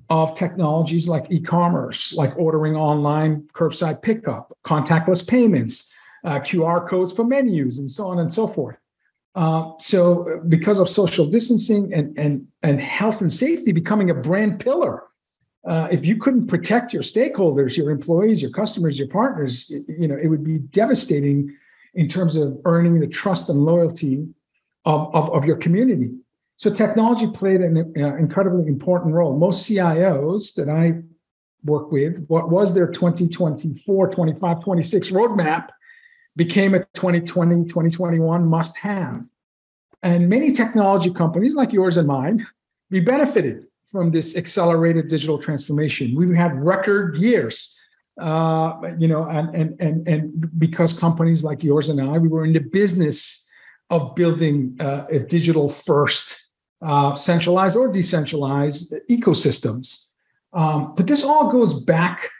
of 0.09 0.35
technologies 0.35 1.09
like 1.09 1.27
e-commerce, 1.31 2.13
like 2.15 2.37
ordering 2.37 2.77
online, 2.77 3.43
curbside 3.53 4.03
pickup, 4.03 4.57
contactless 4.65 5.27
payments, 5.27 5.93
uh, 6.25 6.41
QR 6.41 6.89
codes 6.89 7.13
for 7.13 7.25
menus, 7.25 7.79
and 7.79 7.91
so 7.91 8.07
on 8.09 8.19
and 8.19 8.33
so 8.33 8.49
forth. 8.49 8.79
Uh, 9.35 9.73
so, 9.79 10.41
because 10.49 10.79
of 10.79 10.89
social 10.89 11.27
distancing 11.27 11.93
and 11.93 12.17
and 12.19 12.47
and 12.63 12.81
health 12.81 13.21
and 13.21 13.33
safety 13.33 13.71
becoming 13.71 14.09
a 14.09 14.15
brand 14.15 14.59
pillar, 14.59 15.03
uh, 15.67 15.89
if 15.91 16.05
you 16.05 16.17
couldn't 16.17 16.47
protect 16.47 16.93
your 16.93 17.03
stakeholders, 17.03 17.77
your 17.77 17.91
employees, 17.91 18.41
your 18.41 18.53
customers, 18.53 18.99
your 18.99 19.09
partners, 19.09 19.71
you 19.71 20.07
know 20.07 20.17
it 20.17 20.29
would 20.29 20.45
be 20.45 20.59
devastating 20.59 21.55
in 21.95 22.09
terms 22.09 22.37
of 22.37 22.59
earning 22.65 23.01
the 23.01 23.07
trust 23.07 23.49
and 23.49 23.65
loyalty 23.65 24.27
of, 24.85 25.15
of, 25.15 25.31
of 25.33 25.45
your 25.45 25.57
community. 25.57 26.13
So 26.57 26.73
technology 26.73 27.27
played 27.27 27.61
an 27.61 27.93
uh, 27.99 28.17
incredibly 28.17 28.67
important 28.67 29.15
role. 29.15 29.37
Most 29.37 29.69
CIOs 29.69 30.55
that 30.55 30.69
I 30.69 31.03
work 31.65 31.91
with, 31.91 32.25
what 32.29 32.51
was 32.51 32.75
their 32.75 32.87
2024, 32.87 34.11
25, 34.11 34.63
26 34.63 35.11
roadmap 35.11 35.69
became 36.37 36.75
a 36.75 36.81
2020, 36.95 37.65
2021 37.65 38.47
must 38.47 38.79
have. 38.79 39.27
And 40.03 40.29
many 40.29 40.53
technology 40.53 41.11
companies 41.11 41.55
like 41.55 41.73
yours 41.73 41.97
and 41.97 42.07
mine, 42.07 42.47
we 42.91 43.01
benefited 43.01 43.67
from 43.89 44.11
this 44.11 44.37
accelerated 44.37 45.09
digital 45.09 45.39
transformation. 45.39 46.15
We've 46.15 46.35
had 46.35 46.55
record 46.63 47.17
years, 47.17 47.79
uh, 48.21 48.75
you 48.99 49.09
know, 49.09 49.25
and, 49.25 49.55
and, 49.55 49.81
and, 49.81 50.09
and 50.09 50.59
because 50.59 50.99
companies 50.99 51.45
like 51.45 51.63
yours 51.63 51.89
and 51.89 52.01
I, 52.01 52.19
we 52.19 52.29
were 52.29 52.45
in 52.45 52.53
the 52.53 52.61
business 52.61 53.49
of 53.91 54.15
building 54.15 54.77
uh, 54.81 55.05
a 55.11 55.21
digital 55.21 55.69
first 55.69 56.49
uh, 56.83 57.15
centralized 57.15 57.77
or 57.77 57.89
decentralized 57.89 58.93
ecosystems. 59.09 60.09
Um, 60.53 60.95
but 60.97 61.07
this 61.07 61.25
all 61.25 61.51
goes 61.53 61.85
back 61.85 62.31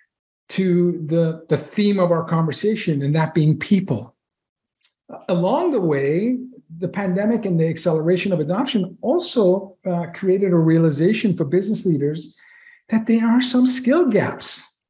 to 0.49 1.03
the, 1.07 1.45
the 1.49 1.57
theme 1.57 1.99
of 1.99 2.11
our 2.11 2.25
conversation, 2.25 3.03
and 3.03 3.15
that 3.15 3.35
being 3.35 3.59
people. 3.59 4.15
Along 5.29 5.71
the 5.71 5.81
way, 5.81 6.39
the 6.79 6.89
pandemic 6.89 7.45
and 7.45 7.59
the 7.59 7.69
acceleration 7.69 8.33
of 8.33 8.41
adoption 8.41 8.99
also 9.01 9.77
uh, 9.87 10.07
created 10.15 10.53
a 10.53 10.57
realization 10.57 11.37
for 11.37 11.45
business 11.45 11.87
leaders 11.87 12.37
that 12.89 13.07
there 13.07 13.27
are 13.27 13.41
some 13.41 13.67
skill 13.67 14.07
gaps. 14.07 14.81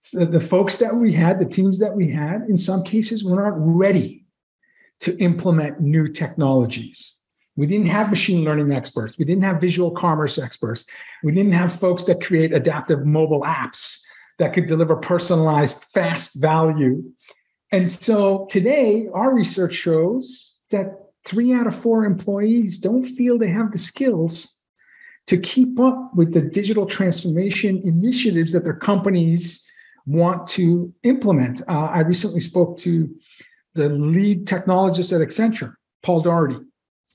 So 0.00 0.24
the 0.24 0.40
folks 0.40 0.78
that 0.78 0.96
we 0.96 1.12
had, 1.12 1.38
the 1.38 1.44
teams 1.44 1.78
that 1.80 1.94
we 1.94 2.10
had, 2.10 2.42
in 2.48 2.58
some 2.58 2.82
cases 2.82 3.24
were 3.24 3.42
not 3.42 3.54
ready 3.56 4.24
to 5.00 5.16
implement 5.18 5.80
new 5.80 6.08
technologies. 6.08 7.20
We 7.56 7.66
didn't 7.66 7.88
have 7.88 8.10
machine 8.10 8.44
learning 8.44 8.72
experts. 8.72 9.18
We 9.18 9.24
didn't 9.24 9.44
have 9.44 9.60
visual 9.60 9.90
commerce 9.90 10.38
experts. 10.38 10.86
We 11.22 11.32
didn't 11.32 11.52
have 11.52 11.72
folks 11.72 12.04
that 12.04 12.22
create 12.22 12.52
adaptive 12.52 13.04
mobile 13.04 13.42
apps 13.42 14.00
that 14.38 14.52
could 14.52 14.66
deliver 14.66 14.96
personalized, 14.96 15.84
fast 15.92 16.40
value. 16.40 17.02
And 17.72 17.90
so 17.90 18.46
today, 18.50 19.08
our 19.12 19.34
research 19.34 19.74
shows 19.74 20.47
that 20.70 21.10
three 21.24 21.52
out 21.52 21.66
of 21.66 21.74
four 21.74 22.04
employees 22.04 22.78
don't 22.78 23.04
feel 23.04 23.38
they 23.38 23.48
have 23.48 23.72
the 23.72 23.78
skills 23.78 24.62
to 25.26 25.36
keep 25.36 25.78
up 25.78 26.14
with 26.14 26.32
the 26.32 26.40
digital 26.40 26.86
transformation 26.86 27.80
initiatives 27.84 28.52
that 28.52 28.64
their 28.64 28.76
companies 28.76 29.70
want 30.06 30.46
to 30.46 30.92
implement. 31.02 31.60
Uh, 31.68 31.84
I 31.84 32.00
recently 32.00 32.40
spoke 32.40 32.78
to 32.78 33.14
the 33.74 33.90
lead 33.90 34.46
technologist 34.46 35.12
at 35.12 35.26
Accenture, 35.26 35.74
Paul 36.02 36.22
Daugherty, 36.22 36.60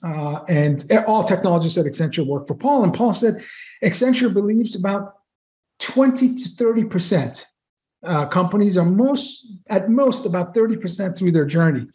uh, 0.06 0.42
and 0.48 0.86
all 1.08 1.24
technologists 1.24 1.78
at 1.78 1.86
Accenture 1.86 2.26
work 2.26 2.48
for 2.48 2.56
Paul. 2.56 2.84
And 2.84 2.94
Paul 2.94 3.14
said 3.14 3.44
Accenture 3.84 4.32
believes 4.32 4.76
about 4.76 5.16
20 5.80 6.36
to 6.36 6.50
30 6.50 6.84
percent 6.86 7.48
uh, 8.04 8.26
companies 8.26 8.78
are 8.78 8.86
most 8.86 9.48
at 9.68 9.90
most 9.90 10.26
about 10.26 10.54
30 10.54 10.78
percent 10.78 11.18
through 11.18 11.32
their 11.32 11.46
journey. 11.46 11.88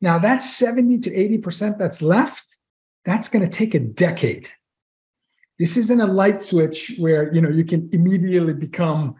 Now 0.00 0.18
that's 0.18 0.54
70 0.56 0.98
to 1.00 1.14
80 1.14 1.38
percent 1.38 1.78
that's 1.78 2.02
left. 2.02 2.56
That's 3.04 3.28
going 3.28 3.48
to 3.48 3.50
take 3.50 3.74
a 3.74 3.80
decade. 3.80 4.48
This 5.58 5.76
isn't 5.76 6.00
a 6.00 6.06
light 6.06 6.40
switch 6.40 6.94
where 6.98 7.32
you 7.34 7.40
know 7.40 7.50
you 7.50 7.64
can 7.64 7.88
immediately 7.92 8.54
become 8.54 9.16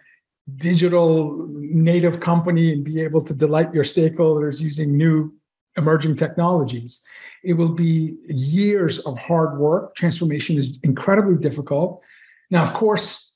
digital 0.56 1.46
native 1.48 2.20
company 2.20 2.72
and 2.72 2.84
be 2.84 3.00
able 3.00 3.20
to 3.22 3.34
delight 3.34 3.72
your 3.74 3.84
stakeholders 3.84 4.60
using 4.60 4.96
new 4.96 5.32
emerging 5.76 6.16
technologies. 6.16 7.06
It 7.44 7.54
will 7.54 7.72
be 7.72 8.16
years 8.26 8.98
of 9.00 9.18
hard 9.18 9.58
work. 9.58 9.94
Transformation 9.94 10.56
is 10.56 10.78
incredibly 10.82 11.36
difficult. 11.36 12.02
Now, 12.50 12.62
of 12.62 12.74
course, 12.74 13.34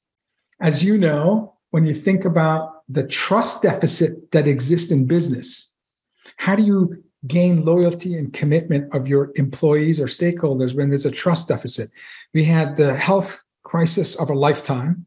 as 0.61 0.83
you 0.83 0.98
know, 0.98 1.54
when 1.70 1.87
you 1.87 1.94
think 1.94 2.24
about 2.24 2.83
the 2.88 3.04
trust 3.04 3.62
deficit 3.62 4.33
that 4.33 4.48
exists 4.48 4.90
in 4.90 5.07
business, 5.07 5.74
how 6.37 6.57
do 6.57 6.64
you 6.64 7.04
gain 7.27 7.65
loyalty 7.65 8.17
and 8.17 8.33
commitment 8.33 8.95
of 8.95 9.09
your 9.09 9.33
employees 9.37 9.99
or 9.99 10.07
stakeholders 10.07 10.75
when 10.75 10.89
there's 10.89 11.07
a 11.07 11.11
trust 11.11 11.49
deficit? 11.49 11.91
We 12.33 12.45
had 12.45 12.77
the 12.77 12.95
health 12.95 13.43
crisis 13.63 14.15
of 14.17 14.31
a 14.31 14.35
lifetime, 14.35 15.07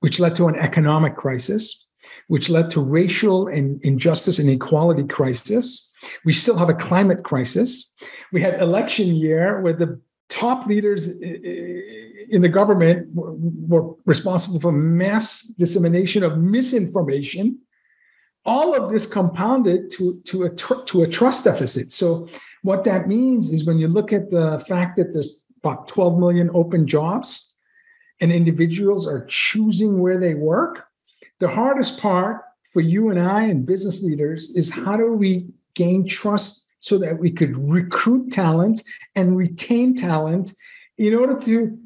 which 0.00 0.18
led 0.20 0.34
to 0.36 0.48
an 0.48 0.56
economic 0.56 1.16
crisis, 1.16 1.86
which 2.28 2.48
led 2.48 2.70
to 2.70 2.80
racial 2.80 3.48
and 3.48 3.82
injustice 3.82 4.38
and 4.38 4.48
equality 4.48 5.04
crisis, 5.04 5.86
we 6.24 6.32
still 6.32 6.56
have 6.56 6.68
a 6.68 6.74
climate 6.74 7.24
crisis. 7.24 7.94
We 8.32 8.42
had 8.42 8.60
election 8.60 9.14
year 9.14 9.60
where 9.60 9.72
the 9.72 10.00
top 10.28 10.66
leaders 10.66 11.08
eh, 11.08 11.38
eh, 11.44 11.80
in 12.28 12.42
the 12.42 12.48
government 12.48 13.08
were 13.14 13.94
responsible 14.04 14.60
for 14.60 14.72
mass 14.72 15.42
dissemination 15.42 16.22
of 16.22 16.38
misinformation. 16.38 17.58
All 18.46 18.74
of 18.74 18.90
this 18.90 19.06
compounded 19.06 19.90
to, 19.92 20.20
to, 20.24 20.44
a, 20.44 20.50
to 20.50 21.02
a 21.02 21.06
trust 21.06 21.44
deficit. 21.44 21.92
So, 21.92 22.28
what 22.62 22.84
that 22.84 23.06
means 23.06 23.52
is 23.52 23.64
when 23.64 23.78
you 23.78 23.86
look 23.86 24.12
at 24.12 24.30
the 24.30 24.64
fact 24.66 24.96
that 24.96 25.12
there's 25.12 25.42
about 25.62 25.86
12 25.88 26.18
million 26.18 26.50
open 26.52 26.86
jobs 26.86 27.54
and 28.20 28.32
individuals 28.32 29.06
are 29.06 29.26
choosing 29.26 30.00
where 30.00 30.18
they 30.18 30.34
work, 30.34 30.84
the 31.38 31.48
hardest 31.48 32.00
part 32.00 32.42
for 32.72 32.80
you 32.80 33.10
and 33.10 33.20
I 33.20 33.42
and 33.42 33.66
business 33.66 34.02
leaders 34.02 34.50
is 34.54 34.70
how 34.70 34.96
do 34.96 35.12
we 35.12 35.46
gain 35.74 36.08
trust 36.08 36.72
so 36.80 36.98
that 36.98 37.18
we 37.18 37.30
could 37.30 37.56
recruit 37.56 38.32
talent 38.32 38.82
and 39.14 39.36
retain 39.36 39.94
talent 39.94 40.52
in 40.98 41.14
order 41.14 41.38
to 41.40 41.78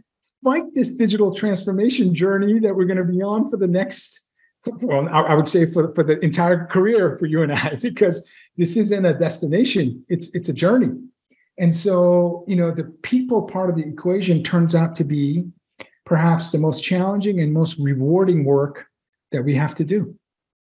fight 0.42 0.64
this 0.75 0.88
digital 0.88 1.35
transformation 1.35 2.14
journey 2.14 2.59
that 2.61 2.75
we're 2.75 2.87
going 2.87 2.96
to 2.96 3.05
be 3.05 3.23
on 3.23 3.49
for 3.49 3.57
the 3.57 3.66
next 3.66 4.30
well, 4.66 5.09
I 5.09 5.35
would 5.35 5.49
say 5.49 5.66
for, 5.66 5.94
for 5.94 6.05
the 6.05 6.18
entire 6.20 6.66
career 6.66 7.16
for 7.18 7.27
you 7.27 7.42
and 7.42 7.53
I, 7.53 7.75
because 7.83 8.31
this 8.57 8.77
isn't 8.77 9.05
a 9.05 9.14
destination, 9.14 10.05
it's 10.09 10.35
it's 10.35 10.49
a 10.49 10.53
journey. 10.53 10.92
And 11.59 11.75
so, 11.75 12.44
you 12.49 12.57
know, 12.57 12.70
the 12.70 12.85
people 13.03 13.42
part 13.42 13.68
of 13.68 13.77
the 13.77 13.87
equation 13.87 14.42
turns 14.42 14.75
out 14.75 14.94
to 14.94 15.05
be 15.05 15.44
perhaps 16.07 16.51
the 16.51 16.59
most 16.59 16.83
challenging 16.83 17.40
and 17.40 17.53
most 17.53 17.79
rewarding 17.79 18.44
work 18.44 18.87
that 19.31 19.44
we 19.44 19.55
have 19.55 19.75
to 19.75 19.85
do. 19.85 20.14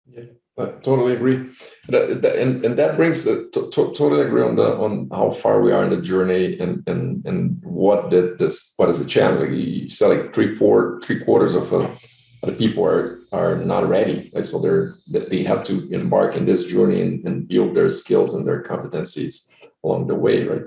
Yeah, 0.09 0.25
I 0.57 0.67
totally 0.83 1.15
agree. 1.15 1.51
And, 1.89 2.65
and 2.65 2.77
that 2.79 2.97
brings 2.97 3.25
the, 3.25 3.51
to, 3.55 3.71
to, 3.71 3.93
totally 3.93 4.23
agree 4.23 4.43
on 4.43 4.55
the 4.55 4.77
on 4.77 5.09
how 5.11 5.33
far 5.33 5.61
we 5.61 5.73
are 5.73 5.85
in 5.85 5.91
the 5.91 6.01
journey 6.01 6.59
and 6.61 6.87
and 6.87 7.27
and 7.27 7.61
what 7.65 8.11
did 8.11 8.39
this 8.39 8.75
what 8.77 8.89
is 8.89 9.03
the 9.03 9.11
challenge? 9.11 9.53
You 9.53 9.89
said 9.89 10.09
like 10.09 10.35
three, 10.35 10.55
four, 10.55 11.01
three 11.03 11.25
quarters 11.25 11.55
of 11.55 11.73
uh, 11.75 11.89
the 12.47 12.53
people 12.53 12.85
are 12.85 13.21
are 13.33 13.57
not 13.57 13.89
ready. 13.89 14.31
Like 14.33 14.45
so 14.45 14.61
they're 14.61 14.95
they 15.09 15.43
have 15.43 15.63
to 15.65 15.89
embark 15.93 16.37
in 16.37 16.47
this 16.47 16.67
journey 16.67 17.01
and, 17.01 17.25
and 17.27 17.49
build 17.49 17.75
their 17.75 17.91
skills 17.91 18.35
and 18.35 18.47
their 18.47 18.63
competencies 18.63 19.51
along 19.83 20.07
the 20.07 20.15
way, 20.15 20.45
right? 20.45 20.63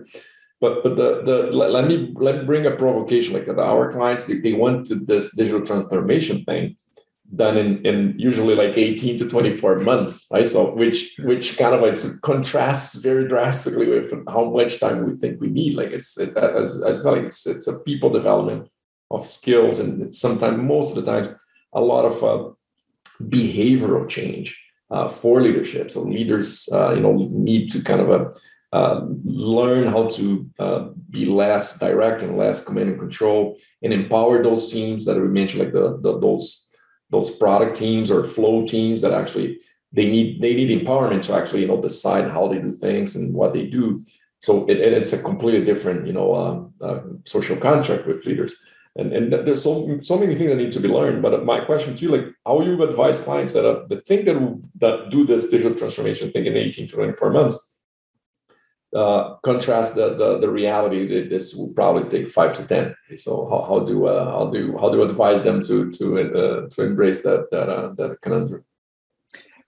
But 0.60 0.84
but 0.84 0.96
the 0.96 1.22
the 1.24 1.38
let 1.52 1.88
me 1.88 2.14
let 2.16 2.40
me 2.40 2.46
bring 2.46 2.66
a 2.66 2.72
provocation 2.72 3.34
like 3.34 3.48
our 3.48 3.92
clients 3.92 4.28
they, 4.28 4.40
they 4.40 4.54
want 4.54 4.88
to 4.88 4.96
this 4.96 5.36
digital 5.36 5.66
transformation 5.66 6.44
thing 6.44 6.76
done 7.36 7.58
in, 7.58 7.86
in 7.86 8.16
usually 8.18 8.56
like 8.56 8.78
18 8.78 9.18
to 9.20 9.30
24 9.30 9.82
months 9.82 10.28
right 10.32 10.48
so 10.48 10.74
which 10.76 11.18
which 11.20 11.58
kind 11.58 11.76
of 11.76 11.82
like 11.82 11.98
contrasts 12.22 12.96
very 12.96 13.28
drastically 13.28 13.90
with 13.90 14.14
how 14.30 14.46
much 14.46 14.80
time 14.80 15.06
we 15.06 15.18
think 15.18 15.42
we 15.42 15.50
need 15.50 15.76
like 15.76 15.92
it's 15.92 16.18
it, 16.18 16.36
as, 16.38 16.82
as 16.86 17.06
like 17.06 17.24
it's, 17.24 17.46
it's 17.46 17.68
a 17.68 17.84
people 17.84 18.10
development 18.10 18.70
of 19.12 19.28
skills 19.28 19.80
and 19.82 20.16
sometimes 20.16 20.58
most 20.58 20.96
of 20.96 21.04
the 21.04 21.12
times 21.12 21.30
a 21.74 21.82
lot 21.82 22.06
of 22.06 22.24
uh, 22.24 22.50
behavioral 23.22 24.08
change 24.08 24.64
uh, 24.90 25.08
for 25.08 25.42
leadership. 25.42 25.92
So 25.92 26.02
leaders 26.02 26.70
uh, 26.72 26.94
you 26.94 27.02
know 27.02 27.14
need 27.32 27.70
to 27.72 27.84
kind 27.84 28.02
of 28.02 28.10
uh, 28.10 28.30
uh 28.74 29.06
learn 29.24 29.88
how 29.88 30.08
to 30.08 30.50
be 31.10 31.26
less 31.26 31.80
direct 31.80 32.22
and 32.22 32.38
less 32.38 32.66
command 32.66 32.90
and 32.90 33.00
control 33.00 33.58
and 33.82 33.94
empower 33.94 34.44
those 34.44 34.72
teams 34.72 35.06
that 35.06 35.18
we 35.18 35.28
mentioned 35.28 35.64
like 35.64 35.74
the, 35.74 35.98
the 36.02 36.20
those 36.20 36.68
those 37.10 37.34
product 37.38 37.78
teams 37.78 38.12
or 38.12 38.24
flow 38.24 38.66
teams 38.66 39.02
that 39.02 39.14
actually 39.14 39.58
they 39.94 40.10
need 40.10 40.42
they 40.42 40.54
need 40.54 40.82
empowerment 40.82 41.22
to 41.22 41.34
actually 41.34 41.62
you 41.62 41.68
know 41.68 41.82
decide 41.82 42.30
how 42.30 42.48
they 42.48 42.60
do 42.60 42.76
things 42.76 43.16
and 43.16 43.34
what 43.34 43.54
they 43.54 43.66
do. 43.66 44.00
So 44.40 44.66
it, 44.70 44.78
it's 44.80 45.14
a 45.14 45.24
completely 45.24 45.66
different 45.66 46.06
you 46.08 46.14
know 46.14 46.72
social 47.24 47.58
contract 47.58 48.06
with 48.06 48.26
leaders 48.26 48.54
and, 48.98 49.14
and 49.14 49.34
there's 49.46 49.64
so 49.64 50.00
so 50.02 50.18
many 50.18 50.36
things 50.36 50.50
that 50.50 50.58
need 50.58 50.72
to 50.72 50.80
be 50.80 50.88
learned 50.88 51.22
but 51.22 51.46
my 51.46 51.60
question 51.60 51.96
to 51.96 52.04
you 52.04 52.12
like 52.12 52.26
how 52.46 52.62
you 52.62 52.82
advise 52.84 53.24
clients 53.24 53.54
that 53.54 53.66
uh, 53.66 53.86
the 53.88 54.02
thing 54.02 54.26
that, 54.26 54.38
that 54.76 55.10
do 55.10 55.26
this 55.26 55.50
digital 55.50 55.78
transformation 55.78 56.32
thing 56.32 56.46
in 56.46 56.58
18 56.58 56.88
to 56.88 56.96
24 56.96 57.32
months 57.32 57.78
uh, 58.96 59.36
contrast 59.44 59.96
the, 59.96 60.16
the, 60.16 60.40
the 60.40 60.50
reality 60.50 61.08
that 61.08 61.30
this 61.30 61.56
will 61.56 61.74
probably 61.74 62.08
take 62.10 62.30
five 62.30 62.54
to 62.54 62.66
ten. 62.68 62.96
So 63.18 63.50
how, 63.50 63.62
how 63.62 63.80
do 63.82 64.08
uh, 64.08 64.32
how 64.32 64.50
do 64.50 64.78
how 64.80 64.90
do 64.90 64.98
you 64.98 65.04
advise 65.04 65.44
them 65.44 65.62
to 65.64 65.92
to 65.92 66.20
uh, 66.20 66.70
to 66.70 66.84
embrace 66.84 67.22
that 67.24 67.52
that 67.52 67.70
uh, 67.70 67.94
that 67.96 68.18
conundrum? 68.22 68.64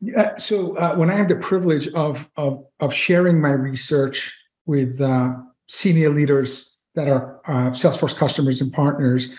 Yeah, 0.02 0.38
so 0.38 0.78
uh, 0.78 0.96
when 0.96 1.10
I 1.10 1.16
have 1.16 1.28
the 1.28 1.36
privilege 1.36 1.90
of 1.90 2.30
of, 2.38 2.66
of 2.80 2.94
sharing 2.94 3.42
my 3.42 3.52
research 3.52 4.34
with 4.66 5.02
uh, 5.02 5.36
senior 5.68 6.12
leaders 6.12 6.79
that 6.96 7.08
are 7.08 7.40
uh, 7.46 7.72
Salesforce 7.72 8.16
customers 8.16 8.62
and 8.62 8.72
partners, 8.74 9.32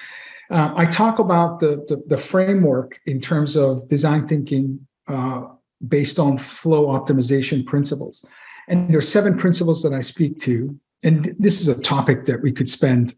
uh, 0.50 0.72
I 0.74 0.84
talk 0.86 1.18
about 1.18 1.60
the, 1.60 1.84
the, 1.88 2.02
the 2.06 2.16
framework 2.16 3.00
in 3.06 3.20
terms 3.20 3.56
of 3.56 3.86
design 3.86 4.26
thinking 4.26 4.86
uh, 5.06 5.42
based 5.86 6.18
on 6.18 6.38
flow 6.38 6.86
optimization 6.86 7.64
principles. 7.64 8.24
And 8.68 8.90
there 8.90 8.98
are 8.98 9.02
seven 9.02 9.38
principles 9.38 9.82
that 9.82 9.92
I 9.92 10.00
speak 10.00 10.38
to. 10.40 10.78
And 11.02 11.34
this 11.38 11.60
is 11.60 11.68
a 11.68 11.80
topic 11.80 12.26
that 12.26 12.42
we 12.42 12.52
could 12.52 12.68
spend 12.68 13.14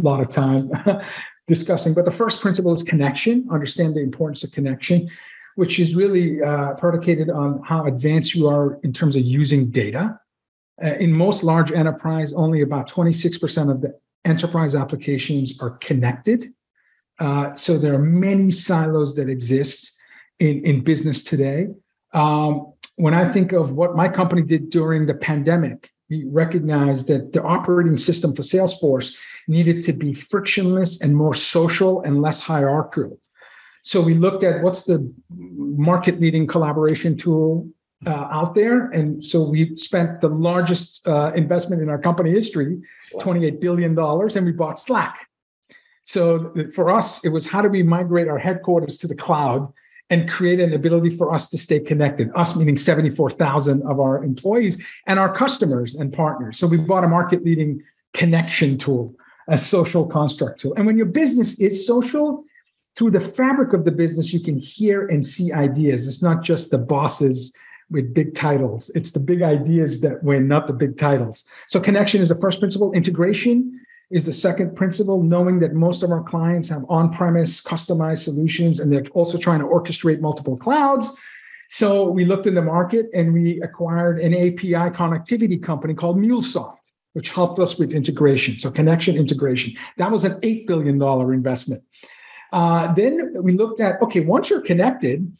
a 0.00 0.02
lot 0.02 0.20
of 0.20 0.30
time 0.30 0.70
discussing. 1.46 1.94
But 1.94 2.04
the 2.04 2.10
first 2.10 2.40
principle 2.40 2.72
is 2.72 2.82
connection, 2.82 3.46
understand 3.50 3.94
the 3.94 4.00
importance 4.00 4.42
of 4.42 4.52
connection, 4.52 5.08
which 5.56 5.78
is 5.78 5.94
really 5.94 6.42
uh, 6.42 6.74
predicated 6.74 7.30
on 7.30 7.62
how 7.62 7.84
advanced 7.84 8.34
you 8.34 8.48
are 8.48 8.78
in 8.82 8.92
terms 8.92 9.16
of 9.16 9.22
using 9.22 9.70
data. 9.70 10.18
Uh, 10.82 10.94
in 10.94 11.12
most 11.12 11.44
large 11.44 11.70
enterprise, 11.70 12.32
only 12.32 12.60
about 12.60 12.90
26% 12.90 13.70
of 13.70 13.80
the 13.82 13.96
enterprise 14.24 14.74
applications 14.74 15.60
are 15.60 15.70
connected. 15.78 16.52
Uh, 17.18 17.54
so 17.54 17.78
there 17.78 17.94
are 17.94 17.98
many 17.98 18.50
silos 18.50 19.14
that 19.16 19.28
exist 19.28 19.96
in, 20.38 20.64
in 20.64 20.82
business 20.82 21.22
today. 21.22 21.68
Um, 22.12 22.72
when 22.96 23.14
I 23.14 23.30
think 23.30 23.52
of 23.52 23.72
what 23.72 23.96
my 23.96 24.08
company 24.08 24.42
did 24.42 24.70
during 24.70 25.06
the 25.06 25.14
pandemic, 25.14 25.90
we 26.10 26.24
recognized 26.24 27.08
that 27.08 27.32
the 27.32 27.42
operating 27.42 27.96
system 27.96 28.34
for 28.34 28.42
Salesforce 28.42 29.16
needed 29.48 29.82
to 29.84 29.92
be 29.92 30.12
frictionless 30.12 31.00
and 31.00 31.16
more 31.16 31.34
social 31.34 32.02
and 32.02 32.20
less 32.20 32.40
hierarchical. 32.40 33.18
So 33.82 34.00
we 34.00 34.14
looked 34.14 34.44
at 34.44 34.62
what's 34.62 34.84
the 34.84 35.12
market 35.30 36.20
leading 36.20 36.46
collaboration 36.46 37.16
tool 37.16 37.68
uh, 38.06 38.28
out 38.30 38.54
there. 38.54 38.90
And 38.90 39.24
so 39.24 39.42
we 39.42 39.76
spent 39.76 40.20
the 40.20 40.28
largest 40.28 41.06
uh, 41.06 41.32
investment 41.34 41.82
in 41.82 41.88
our 41.88 41.98
company 41.98 42.30
history, 42.30 42.80
$28 43.14 43.60
billion, 43.60 43.98
and 43.98 44.46
we 44.46 44.52
bought 44.52 44.80
Slack. 44.80 45.28
So 46.02 46.38
for 46.74 46.90
us, 46.90 47.24
it 47.24 47.28
was 47.28 47.48
how 47.48 47.62
do 47.62 47.68
we 47.68 47.82
migrate 47.82 48.28
our 48.28 48.38
headquarters 48.38 48.98
to 48.98 49.06
the 49.06 49.14
cloud 49.14 49.72
and 50.10 50.28
create 50.28 50.60
an 50.60 50.72
ability 50.72 51.10
for 51.10 51.32
us 51.32 51.48
to 51.50 51.56
stay 51.56 51.78
connected, 51.78 52.28
us 52.34 52.56
meaning 52.56 52.76
74,000 52.76 53.82
of 53.82 54.00
our 54.00 54.22
employees 54.22 54.86
and 55.06 55.18
our 55.18 55.32
customers 55.32 55.94
and 55.94 56.12
partners. 56.12 56.58
So 56.58 56.66
we 56.66 56.76
bought 56.76 57.04
a 57.04 57.08
market 57.08 57.44
leading 57.44 57.82
connection 58.12 58.76
tool, 58.76 59.14
a 59.48 59.56
social 59.56 60.06
construct 60.06 60.60
tool. 60.60 60.74
And 60.74 60.86
when 60.86 60.96
your 60.96 61.06
business 61.06 61.60
is 61.60 61.86
social, 61.86 62.44
through 62.94 63.10
the 63.10 63.20
fabric 63.20 63.72
of 63.72 63.84
the 63.84 63.90
business, 63.90 64.32
you 64.32 64.40
can 64.40 64.58
hear 64.58 65.06
and 65.06 65.24
see 65.24 65.50
ideas. 65.52 66.06
It's 66.06 66.22
not 66.22 66.42
just 66.42 66.70
the 66.70 66.78
bosses 66.78 67.56
with 67.92 68.14
big 68.14 68.34
titles, 68.34 68.90
it's 68.94 69.12
the 69.12 69.20
big 69.20 69.42
ideas 69.42 70.00
that 70.00 70.22
win, 70.24 70.48
not 70.48 70.66
the 70.66 70.72
big 70.72 70.96
titles. 70.96 71.44
So 71.68 71.80
connection 71.80 72.20
is 72.20 72.28
the 72.30 72.34
first 72.34 72.58
principle, 72.58 72.92
integration 72.92 73.80
is 74.10 74.26
the 74.26 74.32
second 74.32 74.76
principle, 74.76 75.22
knowing 75.22 75.60
that 75.60 75.72
most 75.72 76.02
of 76.02 76.10
our 76.10 76.22
clients 76.22 76.68
have 76.68 76.84
on 76.88 77.12
premise 77.12 77.62
customized 77.62 78.24
solutions 78.24 78.78
and 78.78 78.92
they're 78.92 79.04
also 79.14 79.38
trying 79.38 79.60
to 79.60 79.66
orchestrate 79.66 80.20
multiple 80.20 80.56
clouds. 80.56 81.18
So 81.70 82.04
we 82.10 82.26
looked 82.26 82.46
in 82.46 82.54
the 82.54 82.62
market 82.62 83.06
and 83.14 83.32
we 83.32 83.60
acquired 83.62 84.20
an 84.20 84.34
API 84.34 84.90
connectivity 84.94 85.62
company 85.62 85.94
called 85.94 86.18
MuleSoft, 86.18 86.76
which 87.14 87.30
helped 87.30 87.58
us 87.58 87.78
with 87.78 87.94
integration. 87.94 88.58
So 88.58 88.70
connection 88.70 89.16
integration. 89.16 89.74
That 89.96 90.10
was 90.10 90.24
an 90.24 90.38
$8 90.42 90.66
billion 90.66 91.00
investment. 91.32 91.82
Uh, 92.52 92.92
then 92.92 93.34
we 93.42 93.52
looked 93.52 93.80
at 93.80 94.00
okay, 94.02 94.20
once 94.20 94.50
you're 94.50 94.60
connected 94.60 95.32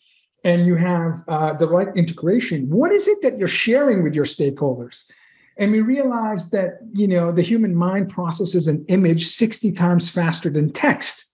and 0.44 0.66
you 0.66 0.74
have 0.74 1.22
uh, 1.28 1.52
the 1.54 1.68
right 1.68 1.88
integration, 1.96 2.68
what 2.68 2.92
is 2.92 3.08
it 3.08 3.22
that 3.22 3.38
you're 3.38 3.48
sharing 3.48 4.02
with 4.02 4.14
your 4.14 4.24
stakeholders? 4.24 5.10
And 5.58 5.70
we 5.70 5.80
realized 5.80 6.52
that, 6.52 6.78
you 6.92 7.06
know, 7.06 7.30
the 7.30 7.42
human 7.42 7.74
mind 7.74 8.08
processes 8.08 8.66
an 8.68 8.84
image 8.88 9.26
60 9.26 9.72
times 9.72 10.08
faster 10.08 10.50
than 10.50 10.72
text. 10.72 11.26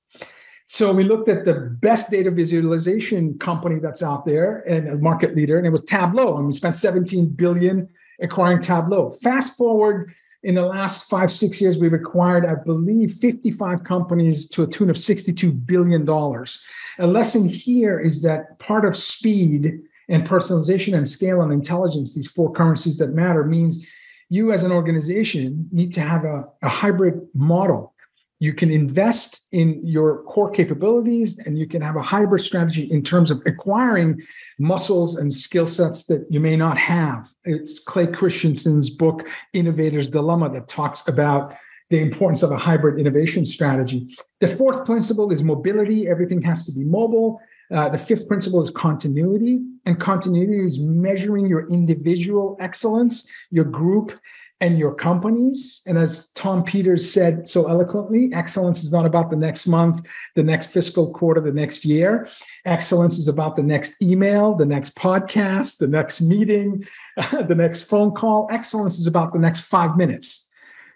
So 0.67 0.93
we 0.93 1.05
looked 1.05 1.31
at 1.31 1.47
the 1.47 1.77
best 1.81 2.11
data 2.11 2.31
visualization 2.31 3.39
company 3.39 3.79
that's 3.81 4.03
out 4.03 4.27
there 4.27 4.59
and 4.69 4.89
a 4.89 4.97
market 4.97 5.35
leader, 5.35 5.57
and 5.57 5.67
it 5.67 5.71
was 5.71 5.83
Tableau. 5.83 6.37
And 6.37 6.47
we 6.47 6.53
spent 6.53 6.77
17 6.77 7.31
billion 7.31 7.89
acquiring 8.21 8.61
Tableau. 8.61 9.13
Fast 9.23 9.57
forward 9.57 10.13
in 10.43 10.55
the 10.55 10.63
last 10.63 11.11
five, 11.11 11.33
six 11.33 11.61
years, 11.61 11.79
we've 11.79 11.93
acquired, 11.93 12.47
I 12.47 12.55
believe, 12.55 13.15
55 13.15 13.83
companies 13.83 14.49
to 14.51 14.63
a 14.63 14.67
tune 14.67 14.89
of 14.89 14.97
$62 14.97 15.67
billion. 15.67 16.09
A 16.09 17.07
lesson 17.07 17.49
here 17.49 17.99
is 17.99 18.23
that 18.23 18.59
part 18.59 18.85
of 18.85 18.97
speed 18.97 19.81
and 20.09 20.27
personalization 20.27 20.97
and 20.97 21.09
scale 21.09 21.43
and 21.43 21.53
intelligence, 21.53 22.15
these 22.15 22.31
four 22.31 22.53
currencies 22.53 22.99
that 22.99 23.11
matter, 23.11 23.45
means 23.45 23.85
you 24.29 24.53
as 24.53 24.63
an 24.63 24.73
organization 24.73 25.69
need 25.73 25.93
to 25.95 26.01
have 26.01 26.25
a, 26.25 26.45
a 26.63 26.69
hybrid 26.69 27.27
model. 27.35 27.95
You 28.41 28.53
can 28.55 28.71
invest 28.71 29.49
in 29.51 29.85
your 29.85 30.23
core 30.23 30.51
capabilities 30.51 31.39
and 31.39 31.59
you 31.59 31.67
can 31.67 31.83
have 31.83 31.97
a 31.97 32.03
hybrid 32.03 32.43
strategy 32.43 32.85
in 32.85 33.03
terms 33.03 33.31
of 33.31 33.43
acquiring 33.47 34.23
muscles 34.59 35.17
and 35.17 35.33
skill 35.33 35.67
sets 35.67 36.05
that 36.05 36.25
you 36.31 36.39
may 36.39 36.57
not 36.57 36.79
have. 36.79 37.29
It's 37.45 37.81
Clay 37.81 38.07
Christensen's 38.07 38.91
book, 38.91 39.29
Innovator's 39.55 40.09
Dilemma, 40.09 40.51
that 40.51 40.69
talks 40.69 41.07
about 41.09 41.55
the 41.91 42.01
importance 42.01 42.43
of 42.43 42.53
a 42.53 42.57
hybrid 42.57 43.01
innovation 43.01 43.45
strategy. 43.45 44.15
The 44.41 44.49
fourth 44.49 44.85
principle 44.85 45.33
is 45.33 45.43
mobility. 45.43 46.07
Everything 46.07 46.43
has 46.43 46.65
to 46.67 46.73
be 46.73 46.85
mobile. 46.85 47.41
Uh, 47.75 47.89
the 47.89 47.99
fifth 47.99 48.29
principle 48.29 48.63
is 48.63 48.71
continuity, 48.71 49.61
and 49.85 50.01
continuity 50.01 50.65
is 50.65 50.79
measuring 50.79 51.47
your 51.47 51.69
individual 51.69 52.57
excellence, 52.61 53.31
your 53.51 53.65
group 53.65 54.19
and 54.61 54.79
your 54.79 54.95
companies. 54.95 55.83
And 55.87 55.97
as 55.97 56.31
Tom 56.31 56.65
Peters 56.65 57.13
said 57.13 57.49
so 57.49 57.69
eloquently, 57.69 58.31
excellence 58.33 58.83
is 58.83 58.91
not 58.91 59.07
about 59.07 59.31
the 59.31 59.37
next 59.37 59.67
month, 59.67 60.07
the 60.35 60.43
next 60.43 60.67
fiscal 60.67 61.13
quarter, 61.13 61.41
the 61.41 61.53
next 61.53 61.85
year. 61.85 62.29
Excellence 62.65 63.19
is 63.19 63.29
about 63.29 63.55
the 63.55 63.63
next 63.63 64.03
email, 64.03 64.55
the 64.55 64.65
next 64.65 64.97
podcast, 64.97 65.79
the 65.79 65.87
next 65.87 66.21
meeting, 66.21 66.85
the 67.17 67.55
next 67.55 67.83
phone 67.83 68.13
call. 68.13 68.49
Excellence 68.51 68.99
is 68.99 69.07
about 69.07 69.33
the 69.33 69.39
next 69.39 69.61
five 69.61 69.97
minutes. 69.97 70.47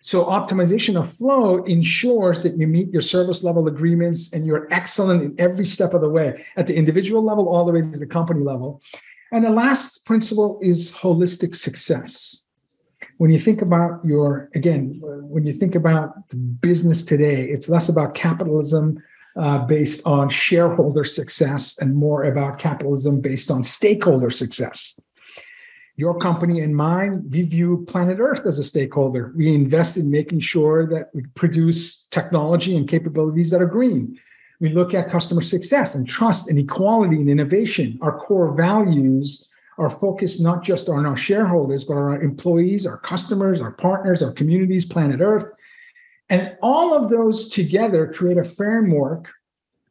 So, 0.05 0.25
optimization 0.25 0.99
of 0.99 1.13
flow 1.13 1.63
ensures 1.63 2.43
that 2.43 2.59
you 2.59 2.67
meet 2.67 2.93
your 2.93 3.03
service 3.03 3.45
level 3.45 3.69
agreements 3.69 4.33
and 4.33 4.45
you're 4.45 4.67
excellent 4.73 5.23
in 5.23 5.35
every 5.39 5.65
step 5.65 5.95
of 5.95 6.01
the 6.01 6.09
way 6.09 6.45
at 6.57 6.67
the 6.67 6.75
individual 6.75 7.23
level, 7.23 7.49
all 7.49 7.65
the 7.65 7.71
way 7.71 7.83
to 7.83 7.99
the 7.99 8.07
company 8.07 8.43
level. 8.43 8.83
And 9.31 9.45
the 9.45 9.51
last 9.51 10.05
principle 10.05 10.59
is 10.61 10.93
holistic 10.93 11.55
success 11.55 12.42
when 13.23 13.31
you 13.31 13.39
think 13.39 13.63
about 13.63 14.05
your 14.05 14.51
again 14.53 14.99
when 15.01 15.47
you 15.47 15.53
think 15.53 15.77
about 15.77 16.29
the 16.31 16.35
business 16.35 17.05
today 17.05 17.45
it's 17.45 17.69
less 17.69 17.89
about 17.89 18.15
capitalism 18.15 19.01
uh, 19.37 19.59
based 19.59 20.05
on 20.05 20.29
shareholder 20.29 21.05
success 21.05 21.79
and 21.79 21.95
more 21.95 22.25
about 22.25 22.59
capitalism 22.59 23.21
based 23.21 23.49
on 23.49 23.63
stakeholder 23.63 24.29
success. 24.29 24.99
Your 25.95 26.19
company 26.19 26.63
and 26.63 26.75
mine 26.75 27.23
we 27.31 27.43
view 27.43 27.85
planet 27.87 28.19
earth 28.19 28.45
as 28.45 28.59
a 28.59 28.65
stakeholder. 28.65 29.33
We 29.37 29.55
invest 29.55 29.97
in 29.97 30.11
making 30.11 30.41
sure 30.41 30.85
that 30.89 31.11
we 31.15 31.23
produce 31.37 32.07
technology 32.07 32.77
and 32.77 32.89
capabilities 32.89 33.51
that 33.51 33.63
are 33.63 33.67
green. 33.79 34.19
We 34.59 34.71
look 34.71 34.95
at 34.95 35.13
customer 35.13 35.43
success 35.43 35.95
and 35.95 36.09
trust 36.09 36.51
and 36.51 36.59
equality 36.59 37.19
and 37.19 37.31
innovation 37.31 38.01
our 38.03 38.19
core 38.19 38.53
values 38.53 39.49
are 39.79 39.91
focus 39.91 40.41
not 40.41 40.63
just 40.63 40.89
on 40.89 41.07
our 41.07 41.17
shareholders, 41.17 41.85
but 41.85 41.95
our 41.95 42.21
employees, 42.23 42.87
our 42.87 42.99
customers, 42.99 43.61
our 43.61 43.73
partners, 43.73 44.23
our 44.23 44.33
communities, 44.33 44.85
planet 44.85 45.21
Earth. 45.21 45.47
And 46.29 46.57
all 46.63 46.95
of 46.95 47.11
those 47.11 47.49
together 47.49 48.13
create 48.13 48.39
a 48.39 48.45
framework 48.45 49.29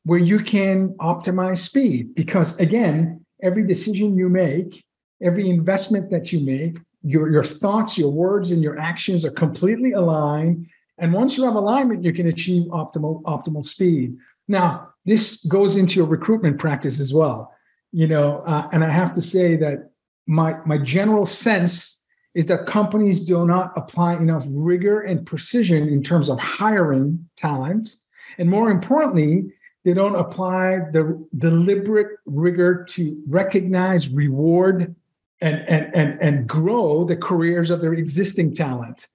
where 0.03 0.19
you 0.19 0.39
can 0.39 0.89
optimize 0.99 1.57
speed. 1.57 2.15
Because 2.15 2.59
again, 2.59 3.25
every 3.41 3.65
decision 3.65 4.17
you 4.17 4.29
make, 4.29 4.83
every 5.21 5.49
investment 5.49 6.09
that 6.11 6.31
you 6.31 6.39
make, 6.39 6.77
your, 7.03 7.31
your 7.31 7.43
thoughts, 7.43 7.97
your 7.97 8.11
words, 8.11 8.51
and 8.51 8.63
your 8.63 8.79
actions 8.79 9.25
are 9.25 9.31
completely 9.31 9.91
aligned. 9.91 10.67
And 10.97 11.13
once 11.13 11.37
you 11.37 11.43
have 11.45 11.55
alignment, 11.55 12.03
you 12.03 12.13
can 12.13 12.27
achieve 12.27 12.67
optimal, 12.67 13.23
optimal 13.23 13.63
speed. 13.63 14.17
Now, 14.47 14.89
this 15.05 15.43
goes 15.45 15.75
into 15.75 15.95
your 15.95 16.05
recruitment 16.05 16.59
practice 16.59 16.99
as 16.99 17.13
well 17.13 17.53
you 17.91 18.07
know, 18.07 18.39
uh, 18.39 18.69
and 18.71 18.83
I 18.83 18.89
have 18.89 19.13
to 19.15 19.21
say 19.21 19.55
that 19.57 19.91
my 20.27 20.57
my 20.65 20.77
general 20.77 21.25
sense 21.25 22.03
is 22.33 22.45
that 22.45 22.65
companies 22.65 23.25
do 23.25 23.45
not 23.45 23.73
apply 23.75 24.15
enough 24.15 24.45
rigor 24.49 25.01
and 25.01 25.25
precision 25.25 25.89
in 25.89 26.01
terms 26.01 26.29
of 26.29 26.39
hiring 26.39 27.27
talent, 27.35 27.95
and 28.37 28.49
more 28.49 28.71
importantly, 28.71 29.51
they 29.83 29.93
don't 29.93 30.15
apply 30.15 30.79
the 30.93 31.27
deliberate 31.37 32.17
rigor 32.25 32.85
to 32.89 33.21
recognize, 33.27 34.07
reward, 34.09 34.95
and 35.41 35.59
and 35.67 35.93
and 35.95 36.21
and 36.21 36.47
grow 36.47 37.03
the 37.03 37.17
careers 37.17 37.69
of 37.69 37.81
their 37.81 37.93
existing 37.93 38.53
talent. 38.53 39.07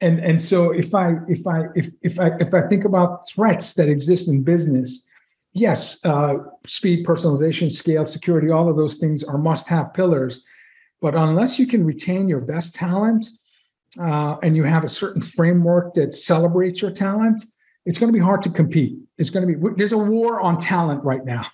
And 0.00 0.18
and 0.20 0.40
so 0.40 0.70
if 0.70 0.94
I 0.94 1.16
if 1.28 1.46
I 1.46 1.64
if 1.74 1.90
if 2.02 2.18
I 2.18 2.30
if 2.40 2.54
I 2.54 2.62
think 2.68 2.84
about 2.84 3.28
threats 3.28 3.74
that 3.74 3.88
exist 3.88 4.28
in 4.28 4.42
business 4.42 5.06
yes, 5.54 6.04
uh, 6.04 6.34
speed, 6.66 7.06
personalization, 7.06 7.70
scale, 7.70 8.04
security, 8.04 8.50
all 8.50 8.68
of 8.68 8.76
those 8.76 8.96
things 8.96 9.24
are 9.24 9.38
must 9.38 9.68
have 9.68 9.94
pillars. 9.94 10.44
But 11.00 11.14
unless 11.14 11.58
you 11.58 11.66
can 11.66 11.84
retain 11.84 12.28
your 12.28 12.40
best 12.40 12.74
talent 12.74 13.26
uh, 13.98 14.36
and 14.42 14.56
you 14.56 14.64
have 14.64 14.84
a 14.84 14.88
certain 14.88 15.22
framework 15.22 15.94
that 15.94 16.14
celebrates 16.14 16.82
your 16.82 16.90
talent, 16.90 17.42
it's 17.86 17.98
going 17.98 18.12
to 18.12 18.18
be 18.18 18.22
hard 18.22 18.42
to 18.42 18.50
compete. 18.50 18.98
It's 19.16 19.30
going 19.30 19.46
to 19.46 19.54
be, 19.54 19.74
there's 19.76 19.92
a 19.92 19.98
war 19.98 20.40
on 20.40 20.58
talent 20.58 21.04
right 21.04 21.24
now. 21.24 21.46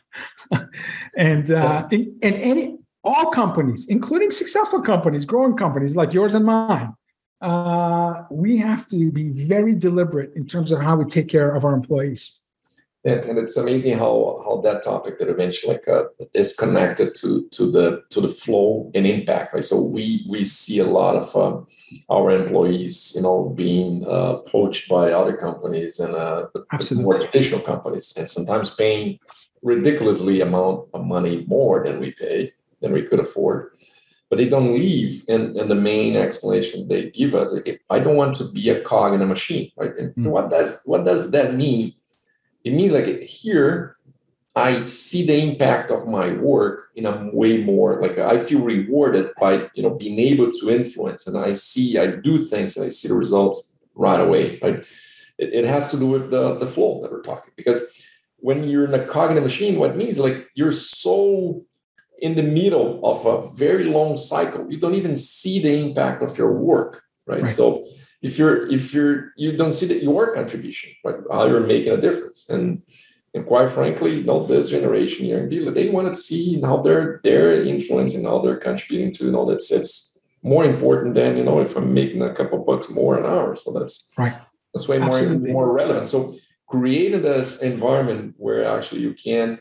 and, 1.17 1.51
uh, 1.51 1.87
in, 1.91 2.19
and 2.23 2.35
any, 2.37 2.79
all 3.05 3.31
companies, 3.31 3.89
including 3.89 4.31
successful 4.31 4.81
companies, 4.81 5.25
growing 5.25 5.57
companies 5.57 5.97
like 5.97 6.13
yours 6.13 6.35
and 6.35 6.45
mine, 6.45 6.95
uh, 7.41 8.23
we 8.31 8.59
have 8.59 8.87
to 8.89 9.11
be 9.11 9.31
very 9.31 9.75
deliberate 9.75 10.31
in 10.37 10.47
terms 10.47 10.73
of 10.73 10.81
how 10.81 10.97
we 10.97 11.05
take 11.07 11.29
care 11.29 11.55
of 11.55 11.65
our 11.65 11.73
employees. 11.73 12.40
And, 13.03 13.21
and 13.25 13.39
it's 13.39 13.57
amazing 13.57 13.97
how 13.97 14.43
how 14.45 14.61
that 14.61 14.83
topic 14.83 15.19
that 15.19 15.29
eventually 15.29 15.73
like 15.73 15.89
uh, 15.89 16.05
is 16.35 16.55
connected 16.55 17.15
to 17.17 17.49
to 17.51 17.71
the 17.71 18.03
to 18.11 18.21
the 18.21 18.29
flow 18.29 18.91
and 18.95 19.07
impact 19.07 19.55
right? 19.55 19.65
So 19.65 19.83
we 19.83 20.25
we 20.29 20.45
see 20.45 20.81
a 20.81 20.85
lot 20.85 21.17
of 21.17 21.35
um, 21.35 21.67
our 22.11 22.31
employees 22.31 23.15
you 23.17 23.23
know 23.23 23.55
being 23.57 24.07
uh, 24.07 24.37
poached 24.47 24.89
by 24.89 25.13
other 25.13 25.35
companies 25.35 25.99
and 25.99 26.15
uh, 26.15 26.47
more 26.93 27.19
traditional 27.19 27.61
companies. 27.61 28.15
And 28.19 28.29
sometimes 28.29 28.75
paying 28.75 29.19
ridiculously 29.63 30.41
amount 30.41 30.89
of 30.95 31.05
money 31.05 31.45
more 31.47 31.85
than 31.85 32.01
we 32.01 32.13
pay 32.13 32.53
than 32.81 32.93
we 32.93 33.03
could 33.03 33.21
afford. 33.21 33.73
But 34.29 34.39
they 34.39 34.49
don't 34.49 34.75
leave 34.75 35.25
and, 35.29 35.57
and 35.57 35.71
the 35.71 35.75
main 35.75 36.17
explanation 36.17 36.87
they 36.87 37.11
give 37.11 37.35
us 37.35 37.53
like, 37.53 37.83
i 37.91 37.99
don't 37.99 38.15
want 38.15 38.37
to 38.37 38.45
be 38.53 38.69
a 38.71 38.81
cog 38.81 39.13
in 39.13 39.23
a 39.23 39.27
machine 39.27 39.73
right? 39.77 39.97
And 39.97 40.15
mm. 40.15 40.27
what 40.27 40.51
does 40.51 40.83
what 40.85 41.05
does 41.05 41.33
that 41.33 41.55
mean 41.55 41.95
it 42.65 42.73
means 42.73 42.93
like 42.93 43.23
here 43.23 43.97
I 44.57 44.83
see 44.83 45.25
the 45.25 45.41
impact 45.49 45.91
of 45.91 46.09
my 46.09 46.33
work 46.33 46.91
in 46.97 47.07
a 47.07 47.31
way 47.33 47.63
more 47.63 48.01
like 48.01 48.19
I 48.19 48.39
feel 48.39 48.61
rewarded 48.61 49.31
by 49.41 49.69
you 49.75 49.83
know 49.83 49.95
being 49.95 50.19
able 50.19 50.51
to 50.51 50.71
influence 50.71 51.27
and 51.27 51.37
I 51.37 51.55
see 51.55 51.99
I 51.99 52.07
do 52.09 52.39
things 52.39 52.77
and 52.77 52.87
I 52.87 52.91
see 52.91 53.09
the 53.09 53.15
results 53.15 53.83
right 53.95 54.21
away. 54.21 54.59
Right? 54.63 54.87
It, 55.39 55.55
it 55.55 55.65
has 55.65 55.91
to 55.93 55.99
do 55.99 56.07
with 56.07 56.31
the 56.31 56.57
the 56.57 56.67
flow 56.67 57.01
that 57.03 57.13
we're 57.13 57.23
talking 57.23 57.53
because 57.57 57.81
when 58.39 58.65
you're 58.65 58.87
in 58.87 58.95
a 58.95 59.07
cognitive 59.07 59.45
machine, 59.45 59.79
what 59.79 59.97
means 59.97 60.19
like 60.19 60.49
you're 60.55 60.73
so 60.73 61.65
in 62.19 62.35
the 62.35 62.43
middle 62.43 63.01
of 63.05 63.25
a 63.25 63.49
very 63.55 63.85
long 63.85 64.17
cycle, 64.17 64.71
you 64.71 64.79
don't 64.79 64.95
even 64.95 65.17
see 65.17 65.61
the 65.63 65.87
impact 65.87 66.23
of 66.23 66.37
your 66.37 66.53
work, 66.53 67.03
right? 67.27 67.43
right. 67.43 67.51
So 67.51 67.85
if 68.23 68.39
you're 68.39 68.69
if 68.69 68.93
you're 68.93 69.33
you 69.37 69.57
don't 69.57 69.73
see 69.73 69.87
that 69.87 70.03
your 70.03 70.35
contribution, 70.35 70.93
like 71.05 71.17
how 71.31 71.47
you're 71.47 71.67
making 71.67 71.93
a 71.93 72.01
difference. 72.01 72.49
And 72.49 72.83
and 73.33 73.47
quite 73.47 73.71
frankly, 73.71 74.17
you 74.17 74.25
know, 74.25 74.45
this 74.45 74.71
generation 74.71 75.25
here 75.25 75.39
in 75.39 75.49
Billa, 75.49 75.73
they 75.73 75.89
want 75.89 76.09
to 76.09 76.21
see 76.21 76.61
how 76.61 76.79
they're 76.79 77.21
they're 77.23 77.63
influencing, 77.63 78.25
how 78.25 78.41
they're 78.41 78.57
contributing 78.57 79.13
to, 79.15 79.27
you 79.27 79.33
know, 79.33 79.49
that's 79.49 79.71
it's 79.71 80.21
more 80.43 80.65
important 80.65 81.15
than, 81.15 81.37
you 81.37 81.45
know, 81.45 81.61
if 81.61 81.77
I'm 81.77 81.95
making 81.95 82.23
a 82.23 82.35
couple 82.35 82.59
bucks 82.65 82.91
more 82.91 83.19
an 83.19 83.27
hour. 83.27 83.57
So 83.57 83.73
that's 83.73 84.13
right. 84.17 84.35
That's 84.75 84.89
way 84.89 84.99
more, 84.99 85.21
more 85.39 85.73
relevant. 85.73 86.09
So 86.09 86.35
creating 86.69 87.23
this 87.23 87.63
environment 87.63 88.35
where 88.39 88.65
actually 88.65 89.01
you 89.01 89.13
can 89.15 89.61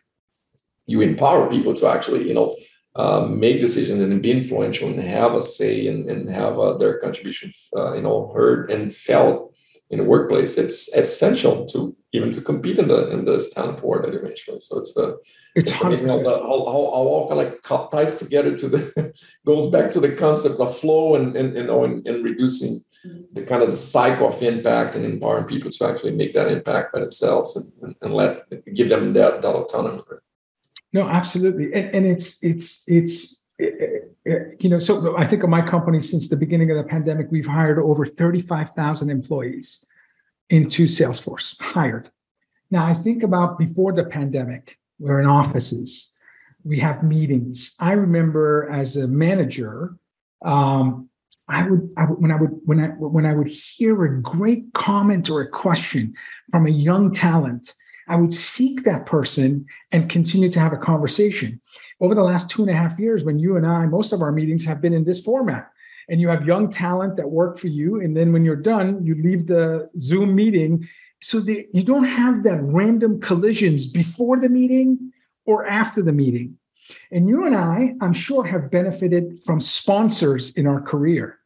you 0.85 1.01
empower 1.01 1.49
people 1.49 1.73
to 1.75 1.87
actually, 1.87 2.27
you 2.27 2.33
know, 2.33 2.55
um, 2.99 3.39
make 3.39 3.61
decisions 3.61 4.01
and 4.01 4.21
be 4.21 4.31
influential 4.31 4.89
and 4.89 4.99
have 4.99 5.33
a 5.33 5.41
say 5.41 5.87
and, 5.87 6.09
and 6.09 6.29
have 6.29 6.59
uh, 6.59 6.73
their 6.77 6.99
contribution, 6.99 7.49
uh, 7.77 7.93
you 7.93 8.01
know, 8.01 8.31
heard 8.35 8.69
and 8.69 8.93
felt 8.93 9.55
in 9.89 9.99
the 9.99 10.03
workplace. 10.03 10.57
It's 10.57 10.93
essential 10.93 11.65
to 11.67 11.95
even 12.11 12.31
to 12.31 12.41
compete 12.41 12.77
in 12.77 12.87
the 12.89 13.09
in 13.11 13.23
this 13.23 13.53
talent 13.53 13.81
war 13.83 14.01
that 14.01 14.11
you 14.11 14.21
mentioned. 14.21 14.61
So 14.63 14.79
it's 14.79 14.93
the 14.95 15.17
it's, 15.55 15.71
it's 15.71 15.81
amazing 15.81 16.09
how, 16.09 16.17
the, 16.17 16.35
how, 16.49 16.59
how, 16.73 16.83
all 17.09 17.29
kind 17.29 17.41
of 17.47 17.91
ties 17.91 18.19
together 18.19 18.57
to 18.57 18.67
the 18.67 19.13
goes 19.45 19.69
back 19.71 19.91
to 19.91 20.01
the 20.01 20.13
concept 20.15 20.59
of 20.59 20.77
flow 20.77 21.15
and 21.15 21.37
and 21.37 21.55
you 21.55 21.67
know 21.67 21.85
and, 21.85 22.05
and 22.05 22.23
reducing 22.23 22.81
the 23.31 23.43
kind 23.43 23.63
of 23.63 23.71
the 23.71 23.77
cycle 23.77 24.27
of 24.27 24.43
impact 24.43 24.95
and 24.97 25.05
empowering 25.05 25.45
people 25.45 25.71
to 25.71 25.87
actually 25.87 26.11
make 26.11 26.33
that 26.33 26.51
impact 26.51 26.91
by 26.91 26.99
themselves 26.99 27.55
and, 27.55 27.67
and, 27.83 27.95
and 28.01 28.13
let 28.13 28.31
give 28.73 28.89
them 28.89 29.13
that, 29.13 29.41
that 29.41 29.55
autonomy. 29.55 30.01
No, 30.91 31.07
absolutely, 31.07 31.73
and, 31.73 31.95
and 31.95 32.05
it's 32.05 32.43
it's 32.43 32.83
it's 32.87 33.45
eh, 33.59 33.65
eh, 33.79 33.85
eh, 34.25 34.39
you 34.59 34.69
know 34.69 34.79
so 34.79 35.15
I 35.17 35.27
think 35.27 35.43
of 35.43 35.49
my 35.49 35.61
company 35.61 35.99
since 35.99 36.29
the 36.29 36.37
beginning 36.37 36.71
of 36.71 36.77
the 36.77 36.83
pandemic, 36.83 37.27
we've 37.31 37.45
hired 37.45 37.79
over 37.79 38.05
thirty 38.05 38.39
five 38.39 38.71
thousand 38.71 39.09
employees 39.09 39.85
into 40.49 40.85
Salesforce 40.85 41.55
hired. 41.59 42.09
Now 42.71 42.85
I 42.85 42.93
think 42.93 43.23
about 43.23 43.59
before 43.59 43.93
the 43.93 44.03
pandemic, 44.03 44.79
we're 44.99 45.19
in 45.19 45.27
offices, 45.27 46.15
we 46.63 46.79
have 46.79 47.03
meetings. 47.03 47.75
I 47.79 47.91
remember 47.93 48.69
as 48.71 48.97
a 48.97 49.07
manager, 49.07 49.95
um, 50.43 51.09
I 51.47 51.67
would, 51.67 51.89
I 51.97 52.05
would 52.05 52.19
when 52.19 52.31
I 52.31 52.35
would 52.35 52.59
when 52.65 52.79
I 52.79 52.87
when 52.87 53.25
I 53.25 53.33
would 53.33 53.47
hear 53.47 54.05
a 54.05 54.21
great 54.21 54.73
comment 54.73 55.29
or 55.29 55.41
a 55.41 55.49
question 55.49 56.15
from 56.51 56.65
a 56.65 56.71
young 56.71 57.13
talent 57.13 57.73
I 58.09 58.15
would 58.15 58.33
seek 58.33 58.83
that 58.83 59.05
person 59.05 59.65
and 59.91 60.09
continue 60.09 60.49
to 60.49 60.59
have 60.59 60.73
a 60.73 60.77
conversation. 60.77 61.61
Over 62.01 62.15
the 62.15 62.23
last 62.23 62.49
two 62.49 62.61
and 62.61 62.71
a 62.71 62.73
half 62.73 62.99
years, 62.99 63.23
when 63.23 63.39
you 63.39 63.55
and 63.55 63.67
I, 63.67 63.85
most 63.85 64.13
of 64.13 64.21
our 64.21 64.31
meetings 64.31 64.65
have 64.65 64.81
been 64.81 64.93
in 64.93 65.05
this 65.05 65.23
format, 65.23 65.69
and 66.09 66.19
you 66.19 66.27
have 66.29 66.45
young 66.45 66.71
talent 66.71 67.17
that 67.17 67.29
work 67.29 67.59
for 67.59 67.67
you. 67.67 68.01
And 68.01 68.17
then 68.17 68.33
when 68.33 68.43
you're 68.43 68.55
done, 68.55 69.05
you 69.05 69.13
leave 69.15 69.45
the 69.45 69.89
Zoom 69.99 70.33
meeting 70.33 70.87
so 71.21 71.39
that 71.41 71.67
you 71.71 71.83
don't 71.83 72.05
have 72.05 72.43
that 72.43 72.59
random 72.61 73.21
collisions 73.21 73.85
before 73.85 74.39
the 74.39 74.49
meeting 74.49 75.11
or 75.45 75.67
after 75.67 76.01
the 76.01 76.13
meeting. 76.13 76.57
And 77.11 77.27
you 77.27 77.45
and 77.45 77.55
I, 77.55 77.93
I'm 78.01 78.13
sure, 78.13 78.43
have 78.45 78.71
benefited 78.71 79.43
from 79.43 79.59
sponsors 79.59 80.57
in 80.57 80.65
our 80.65 80.81
career. 80.81 81.37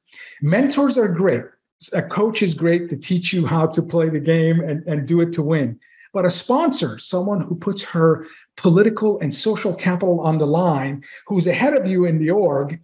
Mentors 0.41 0.97
are 0.97 1.09
great. 1.09 1.43
A 1.91 2.01
coach 2.01 2.41
is 2.41 2.53
great 2.53 2.87
to 2.89 2.97
teach 2.97 3.33
you 3.33 3.45
how 3.45 3.67
to 3.67 3.81
play 3.81 4.07
the 4.07 4.19
game 4.19 4.61
and, 4.61 4.87
and 4.87 5.05
do 5.05 5.19
it 5.19 5.33
to 5.33 5.41
win. 5.41 5.79
But 6.13 6.25
a 6.25 6.29
sponsor, 6.29 6.99
someone 6.99 7.41
who 7.41 7.55
puts 7.55 7.83
her 7.83 8.27
political 8.55 9.19
and 9.19 9.33
social 9.33 9.73
capital 9.73 10.21
on 10.21 10.37
the 10.37 10.45
line, 10.45 11.03
who's 11.27 11.47
ahead 11.47 11.75
of 11.75 11.87
you 11.87 12.05
in 12.05 12.19
the 12.19 12.29
org, 12.29 12.79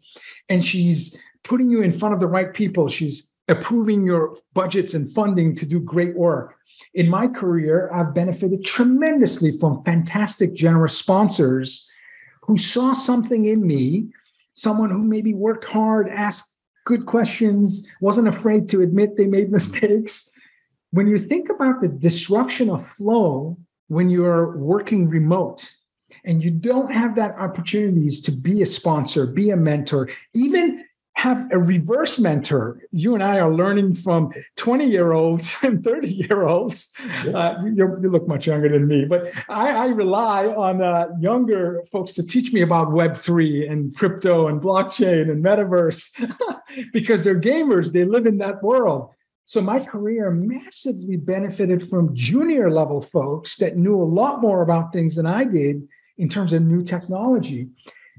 and 0.49 0.65
she's 0.65 1.21
putting 1.43 1.69
you 1.69 1.81
in 1.81 1.93
front 1.93 2.15
of 2.15 2.19
the 2.19 2.27
right 2.27 2.53
people. 2.53 2.89
She's 2.89 3.29
approving 3.47 4.05
your 4.05 4.35
budgets 4.53 4.93
and 4.93 5.11
funding 5.11 5.55
to 5.55 5.65
do 5.65 5.79
great 5.79 6.15
work. 6.15 6.55
In 6.93 7.09
my 7.09 7.27
career, 7.27 7.91
I've 7.93 8.13
benefited 8.13 8.65
tremendously 8.65 9.51
from 9.57 9.83
fantastic, 9.83 10.53
generous 10.53 10.97
sponsors 10.97 11.87
who 12.43 12.57
saw 12.57 12.93
something 12.93 13.45
in 13.45 13.65
me, 13.65 14.07
someone 14.53 14.89
who 14.89 15.03
maybe 15.03 15.33
worked 15.33 15.65
hard, 15.65 16.09
asked 16.09 16.55
good 16.85 17.05
questions, 17.05 17.87
wasn't 18.01 18.27
afraid 18.27 18.69
to 18.69 18.81
admit 18.81 19.17
they 19.17 19.27
made 19.27 19.51
mistakes. 19.51 20.31
When 20.91 21.07
you 21.07 21.17
think 21.17 21.49
about 21.49 21.81
the 21.81 21.87
disruption 21.87 22.69
of 22.69 22.85
flow 22.85 23.57
when 23.89 24.09
you're 24.09 24.57
working 24.57 25.09
remote 25.09 25.69
and 26.23 26.43
you 26.43 26.51
don't 26.51 26.91
have 26.93 27.15
that 27.15 27.35
opportunities 27.35 28.21
to 28.23 28.31
be 28.31 28.61
a 28.61 28.65
sponsor, 28.65 29.25
be 29.25 29.49
a 29.49 29.57
mentor, 29.57 30.09
even 30.33 30.85
have 31.13 31.51
a 31.51 31.59
reverse 31.59 32.17
mentor. 32.17 32.79
You 32.91 33.13
and 33.13 33.21
I 33.21 33.39
are 33.39 33.53
learning 33.53 33.95
from 33.95 34.31
20 34.55 34.89
year 34.89 35.11
olds 35.11 35.53
and 35.63 35.83
30 35.83 36.07
year 36.07 36.47
olds. 36.47 36.93
Uh, 37.33 37.55
you, 37.65 38.09
look 38.09 38.27
much 38.27 38.47
younger 38.47 38.69
than 38.69 38.87
me, 38.87 39.05
but 39.05 39.31
I, 39.49 39.71
I 39.71 39.85
rely 39.87 40.45
on 40.47 40.81
uh, 40.81 41.07
younger 41.19 41.83
folks 41.91 42.13
to 42.13 42.25
teach 42.25 42.53
me 42.53 42.61
about 42.61 42.89
Web3 42.89 43.69
and 43.69 43.95
crypto 43.97 44.47
and 44.47 44.61
blockchain 44.61 45.29
and 45.29 45.43
metaverse 45.43 46.09
because 46.93 47.23
they're 47.23 47.39
gamers, 47.39 47.91
they 47.91 48.05
live 48.05 48.25
in 48.25 48.37
that 48.37 48.63
world. 48.63 49.13
So 49.49 49.61
my 49.61 49.83
career 49.83 50.29
massively 50.29 51.17
benefited 51.17 51.81
from 51.81 52.13
junior 52.13 52.69
level 52.69 53.01
folks 53.01 53.55
that 53.55 53.77
knew 53.77 53.99
a 53.99 54.03
lot 54.03 54.41
more 54.41 54.61
about 54.61 54.93
things 54.93 55.15
than 55.15 55.25
I 55.25 55.43
did 55.43 55.87
in 56.19 56.29
terms 56.29 56.53
of 56.53 56.61
new 56.61 56.83
technology. 56.83 57.69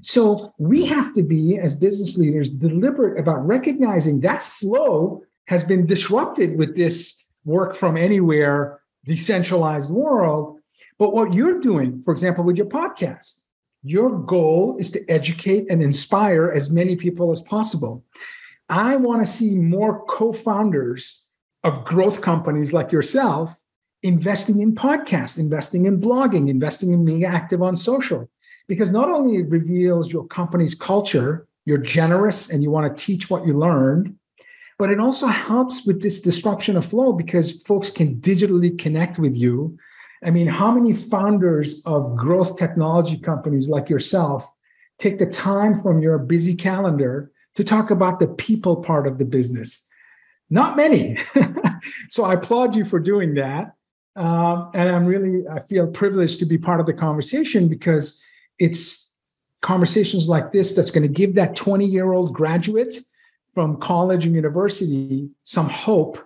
So 0.01 0.53
we 0.57 0.85
have 0.87 1.13
to 1.13 1.23
be, 1.23 1.57
as 1.57 1.73
business 1.73 2.17
leaders, 2.17 2.49
deliberate 2.49 3.17
about 3.17 3.47
recognizing 3.47 4.19
that 4.19 4.43
flow 4.43 5.23
has 5.45 5.63
been 5.63 5.85
disrupted 5.85 6.57
with 6.57 6.75
this 6.75 7.25
work 7.45 7.75
from 7.75 7.95
anywhere, 7.95 8.81
decentralized 9.05 9.89
world. 9.89 10.59
But 10.99 11.13
what 11.13 11.33
you're 11.33 11.61
doing, 11.61 12.01
for 12.03 12.11
example, 12.11 12.43
with 12.43 12.57
your 12.57 12.67
podcast, 12.67 13.45
your 13.83 14.19
goal 14.19 14.75
is 14.81 14.91
to 14.91 15.09
educate 15.09 15.71
and 15.71 15.81
inspire 15.81 16.51
as 16.51 16.69
many 16.69 16.97
people 16.97 17.31
as 17.31 17.39
possible. 17.39 18.03
I 18.71 18.95
want 18.95 19.23
to 19.23 19.31
see 19.31 19.57
more 19.57 20.05
co 20.05 20.31
founders 20.31 21.27
of 21.63 21.83
growth 21.83 22.21
companies 22.21 22.71
like 22.71 22.91
yourself 22.91 23.61
investing 24.01 24.61
in 24.61 24.73
podcasts, 24.73 25.37
investing 25.37 25.85
in 25.85 25.99
blogging, 25.99 26.49
investing 26.49 26.93
in 26.93 27.03
being 27.03 27.25
active 27.25 27.61
on 27.61 27.75
social. 27.75 28.29
Because 28.67 28.89
not 28.89 29.09
only 29.09 29.39
it 29.39 29.49
reveals 29.49 30.11
your 30.11 30.25
company's 30.25 30.73
culture, 30.73 31.45
you're 31.65 31.77
generous 31.77 32.49
and 32.49 32.63
you 32.63 32.71
want 32.71 32.97
to 32.97 33.05
teach 33.05 33.29
what 33.29 33.45
you 33.45 33.57
learned, 33.57 34.15
but 34.79 34.89
it 34.89 35.01
also 35.01 35.27
helps 35.27 35.85
with 35.85 36.01
this 36.01 36.21
disruption 36.21 36.77
of 36.77 36.85
flow 36.85 37.11
because 37.11 37.61
folks 37.63 37.91
can 37.91 38.15
digitally 38.21 38.79
connect 38.79 39.19
with 39.19 39.35
you. 39.35 39.77
I 40.23 40.31
mean, 40.31 40.47
how 40.47 40.71
many 40.71 40.93
founders 40.93 41.85
of 41.85 42.15
growth 42.15 42.57
technology 42.57 43.17
companies 43.17 43.67
like 43.67 43.89
yourself 43.89 44.49
take 44.97 45.19
the 45.19 45.25
time 45.25 45.81
from 45.81 46.01
your 46.01 46.17
busy 46.17 46.55
calendar 46.55 47.30
to 47.55 47.63
talk 47.63 47.91
about 47.91 48.19
the 48.19 48.27
people 48.27 48.77
part 48.77 49.07
of 49.07 49.17
the 49.17 49.25
business. 49.25 49.85
Not 50.49 50.75
many. 50.75 51.17
so 52.09 52.25
I 52.25 52.35
applaud 52.35 52.75
you 52.75 52.85
for 52.85 52.99
doing 52.99 53.35
that. 53.35 53.73
Um, 54.15 54.71
and 54.73 54.89
I'm 54.89 55.05
really, 55.05 55.47
I 55.47 55.59
feel 55.61 55.87
privileged 55.87 56.39
to 56.39 56.45
be 56.45 56.57
part 56.57 56.79
of 56.79 56.85
the 56.85 56.93
conversation 56.93 57.69
because 57.69 58.21
it's 58.59 59.15
conversations 59.61 60.27
like 60.27 60.51
this 60.51 60.75
that's 60.75 60.91
going 60.91 61.03
to 61.03 61.13
give 61.13 61.35
that 61.35 61.55
20 61.55 61.85
year 61.85 62.11
old 62.11 62.33
graduate 62.33 62.95
from 63.53 63.77
college 63.77 64.25
and 64.25 64.35
university 64.35 65.29
some 65.43 65.69
hope 65.69 66.19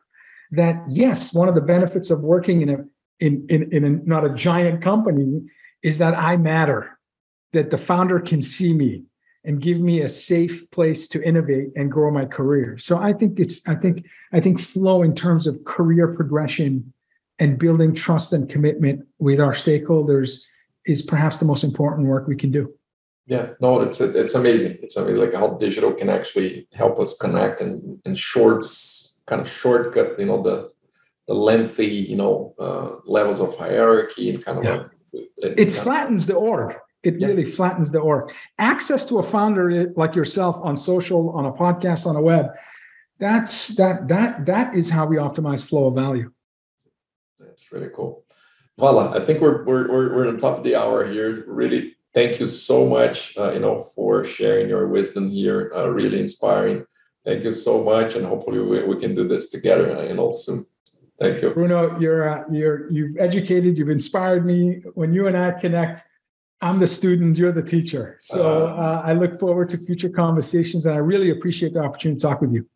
that 0.52 0.84
yes, 0.88 1.34
one 1.34 1.50
of 1.50 1.56
the 1.56 1.62
benefits 1.62 2.10
of 2.10 2.22
working 2.22 2.62
in 2.62 2.70
a 2.70 2.78
in, 3.20 3.46
in, 3.50 3.72
in 3.72 3.84
a, 3.86 3.90
not 3.90 4.26
a 4.26 4.34
giant 4.34 4.82
company 4.82 5.42
is 5.82 6.00
that 6.00 6.18
I 6.18 6.36
matter, 6.36 7.00
that 7.54 7.70
the 7.70 7.78
founder 7.78 8.20
can 8.20 8.42
see 8.42 8.74
me, 8.74 9.04
and 9.46 9.62
give 9.62 9.80
me 9.80 10.02
a 10.02 10.08
safe 10.08 10.70
place 10.72 11.08
to 11.10 11.24
innovate 11.24 11.70
and 11.76 11.92
grow 11.92 12.12
my 12.12 12.26
career. 12.26 12.78
So 12.78 12.98
I 12.98 13.14
think 13.14 13.40
it's 13.40 13.68
I 13.68 13.76
think 13.76 14.06
I 14.34 14.40
think 14.40 14.60
flow 14.60 15.04
in 15.04 15.16
terms 15.16 15.48
of 15.48 15.64
career 15.66 16.08
progression 16.14 16.94
and 17.40 17.60
building 17.60 17.94
trust 17.94 18.34
and 18.34 18.50
commitment 18.50 19.06
with 19.20 19.40
our 19.40 19.54
stakeholders 19.54 20.42
is 20.86 21.02
perhaps 21.02 21.38
the 21.38 21.46
most 21.46 21.64
important 21.64 22.08
work 22.08 22.28
we 22.28 22.36
can 22.36 22.52
do. 22.52 22.74
Yeah, 23.28 23.50
no, 23.60 23.82
it's 23.82 24.02
it's 24.02 24.36
amazing. 24.36 24.78
It's 24.82 24.98
amazing 24.98 25.22
like 25.22 25.34
how 25.34 25.50
digital 25.50 25.94
can 25.94 26.10
actually 26.10 26.68
help 26.74 27.00
us 27.00 27.18
connect 27.18 27.62
and 27.62 28.00
and 28.06 28.18
shorts 28.18 29.24
kind 29.28 29.42
of 29.42 29.50
shortcut, 29.50 30.20
you 30.20 30.26
know, 30.26 30.42
the 30.42 30.70
the 31.28 31.34
lengthy, 31.34 31.88
you 31.88 32.18
know, 32.18 32.54
uh, 32.60 32.90
levels 33.06 33.40
of 33.40 33.58
hierarchy 33.58 34.30
and 34.30 34.46
kind 34.46 34.60
of 34.60 34.64
yeah. 34.64 34.76
like, 34.76 35.58
it 35.58 35.72
flattens 35.72 36.28
the 36.28 36.36
org 36.36 36.76
it 37.06 37.20
yes. 37.20 37.30
really 37.30 37.44
flattens 37.44 37.92
the 37.92 38.00
org. 38.00 38.34
Access 38.58 39.06
to 39.10 39.20
a 39.20 39.24
founder 39.24 39.92
like 39.96 40.16
yourself 40.16 40.60
on 40.62 40.76
social, 40.76 41.30
on 41.32 41.46
a 41.46 41.52
podcast, 41.52 42.06
on 42.06 42.16
a 42.16 42.22
web, 42.22 42.48
that's 43.20 43.70
that 43.76 44.08
that 44.10 44.46
that 44.46 44.76
is 44.76 44.90
how 44.90 45.06
we 45.06 45.18
optimize 45.18 45.68
flow 45.68 45.86
of 45.88 45.96
value. 45.96 46.32
That's 47.40 47.72
really 47.72 47.90
cool. 47.96 48.26
Voila, 48.78 49.14
I 49.14 49.26
think 49.26 49.40
we're 49.42 49.64
we're 49.64 49.90
we're, 49.90 50.16
we're 50.16 50.28
on 50.28 50.38
top 50.38 50.58
of 50.58 50.64
the 50.64 50.76
hour 50.76 51.08
here. 51.08 51.46
Really, 51.48 51.96
thank 52.14 52.40
you 52.40 52.48
so 52.48 52.88
much, 52.88 53.38
uh, 53.38 53.54
you 53.54 53.60
know, 53.60 53.84
for 53.96 54.26
sharing 54.26 54.68
your 54.68 54.88
wisdom 54.88 55.30
here. 55.30 55.72
Uh, 55.76 55.90
really 55.90 56.20
inspiring. 56.20 56.86
Thank 57.24 57.44
you 57.44 57.54
so 57.54 57.84
much, 57.84 58.16
and 58.16 58.26
hopefully 58.26 58.60
we, 58.60 58.84
we 58.84 59.00
can 59.00 59.16
do 59.16 59.28
this 59.28 59.50
together, 59.50 59.98
uh, 59.98 60.04
you 60.04 60.14
know, 60.14 60.32
soon. 60.32 60.66
Thank 61.18 61.42
you, 61.42 61.52
Bruno. 61.52 61.98
You're 62.00 62.28
uh, 62.30 62.44
you're 62.52 62.92
you've 62.92 63.18
educated, 63.18 63.78
you've 63.78 63.90
inspired 63.90 64.46
me. 64.46 64.84
When 64.94 65.14
you 65.14 65.28
and 65.28 65.38
I 65.38 65.52
connect 65.52 66.04
I'm 66.62 66.80
the 66.80 66.88
student, 66.88 67.38
you're 67.38 67.52
the 67.52 67.62
teacher. 67.62 68.18
So 68.22 68.68
uh, 68.68 69.02
I 69.06 69.14
look 69.14 69.40
forward 69.40 69.70
to 69.70 69.78
future 69.78 70.10
conversations, 70.10 70.86
and 70.86 70.96
I 70.96 71.00
really 71.00 71.30
appreciate 71.30 71.74
the 71.74 71.80
opportunity 71.80 72.20
to 72.20 72.28
talk 72.28 72.42
with 72.42 72.54
you. 72.54 72.68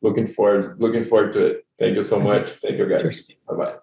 Looking 0.00 0.26
forward, 0.26 0.78
looking 0.78 1.04
forward 1.04 1.32
to 1.34 1.46
it. 1.46 1.66
Thank 1.78 1.96
you 1.96 2.02
so 2.02 2.20
much. 2.20 2.50
Thank 2.50 2.78
you, 2.78 2.88
guys. 2.88 3.28
Bye 3.48 3.56
bye. 3.56 3.74